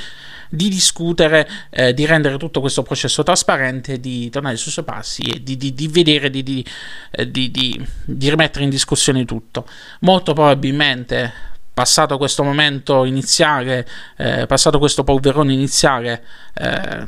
di 0.49 0.68
discutere, 0.68 1.49
eh, 1.71 1.95
di 1.95 2.05
rendere 2.05 2.37
tutto 2.38 2.61
questo 2.61 2.83
processo 2.83 3.23
trasparente, 3.23 4.01
di 4.01 4.29
tornare 4.31 4.57
sui 4.57 4.71
suoi 4.71 4.85
passi 4.85 5.23
e 5.23 5.42
di, 5.42 5.57
di, 5.57 5.75
di 5.75 5.88
vedere, 5.88 6.29
di, 6.29 6.64
eh, 7.11 7.31
di, 7.31 7.87
rimettere 8.18 8.64
in 8.64 8.71
discussione 8.71 9.25
tutto. 9.25 9.66
Molto 10.01 10.33
probabilmente 10.33 11.33
passato 11.73 12.18
questo 12.18 12.42
momento 12.42 13.05
iniziale, 13.05 13.88
eh, 14.18 14.47
passato 14.47 14.79
questo 14.79 15.05
polverone 15.05 15.53
iniziale, 15.53 16.23
eh, 16.55 17.07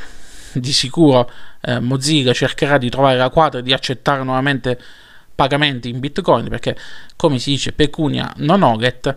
di 0.53 0.73
sicuro 0.73 1.31
eh, 1.63 1.81
Mozilla 1.81 2.33
cercherà 2.33 2.79
di 2.79 2.89
trovare 2.89 3.17
la 3.17 3.29
quadra 3.29 3.59
e 3.59 3.63
di 3.63 3.73
accettare 3.73 4.23
nuovamente 4.23 4.79
pagamenti 5.35 5.89
in 5.89 6.01
bitcoin 6.01 6.49
perché 6.49 6.77
come 7.17 7.39
si 7.39 7.51
dice 7.51 7.73
pecunia 7.73 8.33
non 8.37 8.63
olet 8.63 9.17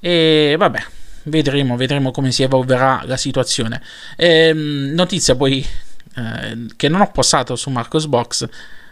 e 0.00 0.54
vabbè 0.58 0.84
vedremo, 1.24 1.76
vedremo 1.76 2.10
come 2.10 2.32
si 2.32 2.42
evolverà 2.42 3.02
la 3.04 3.16
situazione. 3.16 3.82
Ehm, 4.16 4.92
notizia 4.94 5.36
poi 5.36 5.64
eh, 6.16 6.66
che 6.76 6.88
non 6.88 7.00
ho 7.00 7.10
postato 7.10 7.56
su 7.56 7.70
Marcosbox 7.70 8.48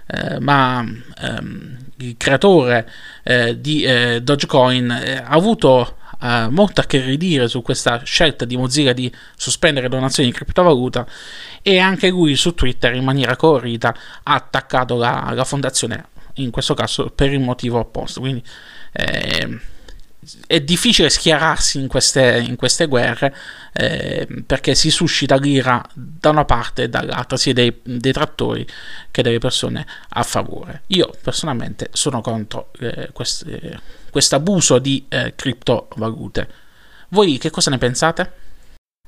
eh, 0.07 0.39
ma 0.39 0.85
ehm, 1.21 1.79
il 1.99 2.15
creatore 2.17 2.89
eh, 3.23 3.61
di 3.61 3.83
eh, 3.83 4.21
Dogecoin 4.23 4.91
eh, 4.91 5.17
ha 5.17 5.29
avuto 5.29 5.97
eh, 6.23 6.47
molto 6.49 6.81
a 6.81 6.85
che 6.85 7.01
ridire 7.01 7.49
su 7.49 7.63
questa 7.63 8.03
scelta 8.05 8.45
di 8.45 8.57
Mozilla 8.57 8.93
di 8.93 9.13
sospendere 9.35 9.89
donazioni 9.89 10.31
di 10.31 10.35
criptovaluta 10.35 11.07
e 11.63 11.79
anche 11.79 12.09
lui 12.09 12.37
su 12.37 12.55
Twitter 12.55 12.95
in 12.95 13.05
maniera 13.05 13.35
colorita 13.35 13.95
ha 14.23 14.35
attaccato 14.35 14.97
la, 14.97 15.33
la 15.35 15.45
fondazione 15.45 16.07
in 16.37 16.51
questo 16.51 16.75
caso 16.75 17.11
per 17.11 17.33
il 17.33 17.41
motivo 17.41 17.79
opposto. 17.79 18.21
Quindi 18.21 18.43
eh, 18.93 19.59
è 20.47 20.61
difficile 20.61 21.09
schierarsi 21.09 21.79
in 21.79 21.87
queste, 21.87 22.45
in 22.47 22.57
queste 22.57 22.87
guerre 22.87 23.35
eh, 23.73 24.27
perché 24.45 24.75
si 24.75 24.91
suscita 24.91 25.37
l'ira 25.37 25.85
da 25.93 26.31
una 26.31 26.45
parte 26.45 26.85
e 26.85 26.89
dall'altra, 26.89 27.37
sia 27.37 27.53
dei 27.53 27.81
detrattori 27.83 28.67
che 29.11 29.23
delle 29.23 29.39
persone 29.39 29.87
a 30.09 30.23
favore. 30.23 30.83
Io 30.89 31.13
personalmente 31.23 31.91
sono 31.93 32.21
contro 32.21 32.71
eh, 32.81 33.11
questo 33.13 34.35
abuso 34.35 34.79
di 34.79 35.05
eh, 35.09 35.35
criptovalute. 35.37 36.49
Voi 37.09 37.39
che 37.39 37.51
cosa 37.51 37.71
ne 37.71 37.79
pensate? 37.79 38.33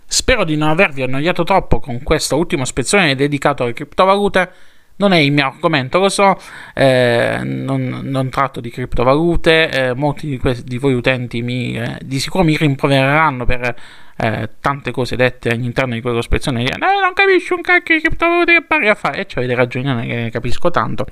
Spero 0.06 0.44
di 0.44 0.56
non 0.56 0.68
avervi 0.68 1.02
annoiato 1.02 1.44
troppo 1.44 1.80
con 1.80 2.02
questo 2.02 2.36
ultimo 2.36 2.64
spezzone 2.64 3.14
dedicato 3.14 3.64
alle 3.64 3.72
criptovalute. 3.72 4.52
Non 4.98 5.12
è 5.12 5.18
il 5.18 5.32
mio 5.32 5.46
argomento, 5.46 5.98
lo 5.98 6.08
so, 6.08 6.36
eh, 6.74 7.40
non, 7.42 8.00
non, 8.02 8.30
tratto 8.30 8.60
di 8.60 8.68
criptovalute, 8.68 9.70
eh, 9.70 9.94
molti 9.94 10.26
di, 10.26 10.38
que- 10.38 10.62
di, 10.64 10.76
voi 10.78 10.94
utenti 10.94 11.40
mi, 11.40 11.78
eh, 11.78 11.98
di 12.02 12.18
sicuro 12.18 12.42
mi 12.42 12.56
rimprovereranno 12.56 13.44
per 13.44 13.76
eh, 14.16 14.50
tante 14.60 14.90
cose 14.90 15.14
dette 15.14 15.50
all'interno 15.50 15.94
di 15.94 16.00
quello 16.00 16.20
spezzone, 16.20 16.64
eh, 16.64 16.76
non 16.76 17.12
capisci 17.14 17.52
un 17.52 17.60
cacchio 17.60 17.94
di 17.94 18.00
criptovalute 18.00 18.54
che 18.54 18.62
pari 18.62 18.88
a 18.88 18.96
fare, 18.96 19.20
e 19.20 19.26
ci 19.26 19.38
avete 19.38 19.54
ragione, 19.54 19.94
non 19.94 20.30
capisco 20.30 20.70
tanto 20.70 21.06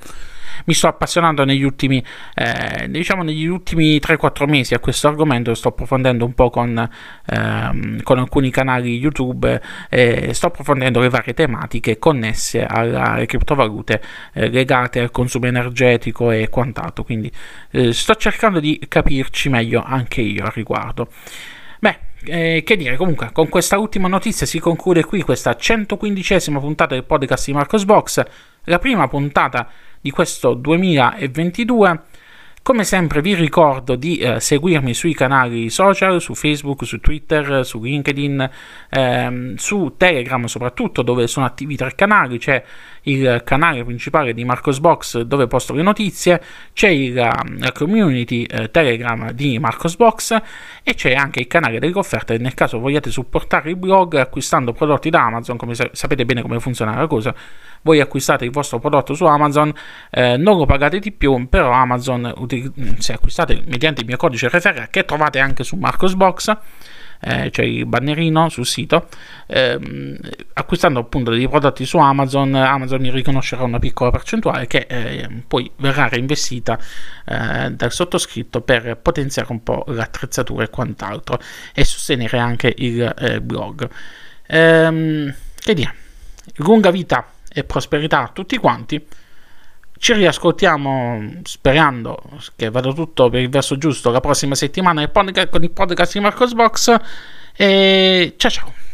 mi 0.65 0.73
sto 0.73 0.87
appassionando 0.87 1.43
negli 1.43 1.63
ultimi, 1.63 2.03
eh, 2.33 2.87
diciamo 2.89 3.23
negli 3.23 3.45
ultimi 3.45 3.99
3-4 3.99 4.47
mesi 4.47 4.73
a 4.73 4.79
questo 4.79 5.07
argomento, 5.07 5.53
sto 5.53 5.69
approfondendo 5.69 6.25
un 6.25 6.33
po' 6.33 6.49
con, 6.49 6.89
ehm, 7.25 8.01
con 8.03 8.19
alcuni 8.19 8.49
canali 8.49 8.97
YouTube 8.97 9.61
e 9.89 10.33
sto 10.33 10.47
approfondendo 10.47 10.99
le 10.99 11.09
varie 11.09 11.33
tematiche 11.33 11.99
connesse 11.99 12.65
alle 12.65 13.25
criptovalute 13.25 14.01
eh, 14.33 14.49
legate 14.49 14.99
al 14.99 15.11
consumo 15.11 15.45
energetico 15.47 16.31
e 16.31 16.49
quant'altro, 16.49 17.03
quindi 17.03 17.31
eh, 17.71 17.93
sto 17.93 18.15
cercando 18.15 18.59
di 18.59 18.81
capirci 18.87 19.49
meglio 19.49 19.83
anche 19.83 20.21
io 20.21 20.43
al 20.43 20.51
riguardo. 20.51 21.09
Beh, 21.79 21.99
eh, 22.25 22.63
che 22.65 22.75
dire, 22.75 22.95
comunque, 22.97 23.29
con 23.31 23.49
questa 23.49 23.77
ultima 23.77 24.07
notizia 24.07 24.45
si 24.45 24.59
conclude 24.59 25.05
qui 25.05 25.21
questa 25.21 25.51
115esima 25.51 26.59
puntata 26.59 26.95
del 26.95 27.03
podcast 27.03 27.45
di 27.45 27.53
Marcos 27.53 27.85
Box, 27.85 28.23
la 28.63 28.79
prima 28.79 29.07
puntata 29.07 29.69
di 30.07 30.11
questo 30.11 30.53
2022. 30.53 32.01
Come 32.61 32.83
sempre 32.85 33.21
vi 33.21 33.35
ricordo 33.35 33.95
di 33.95 34.17
eh, 34.17 34.39
seguirmi 34.39 34.93
sui 34.93 35.13
canali 35.13 35.69
social, 35.69 36.21
su 36.21 36.33
Facebook, 36.33 36.85
su 36.85 36.99
Twitter, 37.01 37.65
su 37.65 37.81
LinkedIn, 37.81 38.49
ehm, 38.89 39.55
su 39.55 39.95
Telegram 39.97 40.45
soprattutto 40.45 41.01
dove 41.01 41.27
sono 41.27 41.45
attivi 41.45 41.75
tre 41.75 41.93
canali, 41.95 42.37
c'è 42.37 42.63
il 43.07 43.41
canale 43.43 43.83
principale 43.83 44.33
di 44.33 44.43
Marcosbox 44.43 45.21
dove 45.21 45.47
posto 45.47 45.73
le 45.73 45.81
notizie, 45.81 46.41
c'è 46.73 46.89
il, 46.89 47.17
um, 47.17 47.59
la 47.59 47.71
community 47.71 48.43
eh, 48.43 48.69
Telegram 48.69 49.31
di 49.31 49.59
Marcosbox 49.59 50.37
e 50.83 50.93
c'è 50.93 51.13
anche 51.13 51.39
il 51.39 51.47
canale 51.47 51.79
delle 51.79 51.93
offerte. 51.95 52.37
Nel 52.37 52.53
caso 52.53 52.79
vogliate 52.79 53.09
supportare 53.09 53.69
il 53.69 53.77
blog 53.77 54.15
acquistando 54.15 54.73
prodotti 54.73 55.09
da 55.09 55.25
Amazon, 55.25 55.57
come 55.57 55.73
sa- 55.73 55.89
sapete 55.93 56.25
bene 56.25 56.41
come 56.41 56.59
funziona 56.59 56.95
la 56.95 57.07
cosa, 57.07 57.33
voi 57.81 57.99
acquistate 58.01 58.45
il 58.45 58.51
vostro 58.51 58.79
prodotto 58.79 59.13
su 59.13 59.25
Amazon, 59.25 59.73
eh, 60.09 60.35
non 60.37 60.57
lo 60.57 60.65
pagate 60.65 60.99
di 60.99 61.11
più, 61.11 61.47
però 61.47 61.71
Amazon 61.71 62.33
se 62.97 63.13
acquistate 63.13 63.63
mediante 63.67 64.01
il 64.01 64.07
mio 64.07 64.17
codice 64.17 64.49
referral 64.49 64.89
che 64.89 65.05
trovate 65.05 65.39
anche 65.39 65.63
su 65.63 65.75
Marcosbox 65.77 66.57
eh, 67.19 67.49
c'è 67.49 67.63
il 67.63 67.85
bannerino 67.85 68.49
sul 68.49 68.65
sito, 68.65 69.07
eh, 69.47 69.79
acquistando 70.53 70.99
appunto 70.99 71.31
dei 71.31 71.47
prodotti 71.47 71.85
su 71.85 71.97
Amazon, 71.97 72.53
Amazon 72.55 73.01
mi 73.01 73.11
riconoscerà 73.11 73.63
una 73.63 73.79
piccola 73.79 74.11
percentuale 74.11 74.67
che 74.67 74.85
eh, 74.89 75.27
poi 75.47 75.71
verrà 75.77 76.07
reinvestita 76.07 76.77
eh, 77.25 77.71
dal 77.71 77.91
sottoscritto 77.91 78.61
per 78.61 78.97
potenziare 79.01 79.51
un 79.51 79.63
po' 79.63 79.83
l'attrezzatura 79.87 80.63
e 80.63 80.69
quant'altro 80.69 81.39
e 81.73 81.83
sostenere 81.83 82.37
anche 82.37 82.73
il 82.77 83.13
eh, 83.17 83.41
blog. 83.41 83.89
Ehm, 84.47 85.33
che 85.59 85.73
dire, 85.73 85.93
lunga 86.57 86.91
vita 86.91 87.27
e 87.51 87.63
prosperità 87.63 88.23
a 88.23 88.29
tutti 88.33 88.57
quanti. 88.57 89.05
Ci 89.97 90.13
riascoltiamo 90.13 91.41
sperando 91.43 92.19
che 92.55 92.69
vada 92.69 92.93
tutto 92.93 93.29
per 93.29 93.41
il 93.41 93.49
verso 93.49 93.77
giusto 93.77 94.11
la 94.11 94.19
prossima 94.19 94.55
settimana 94.55 95.07
con 95.09 95.63
il 95.63 95.71
podcast 95.71 96.13
di 96.13 96.19
Marcos 96.19 96.53
Box. 96.53 96.95
E 97.55 98.33
ciao 98.37 98.51
ciao. 98.51 98.86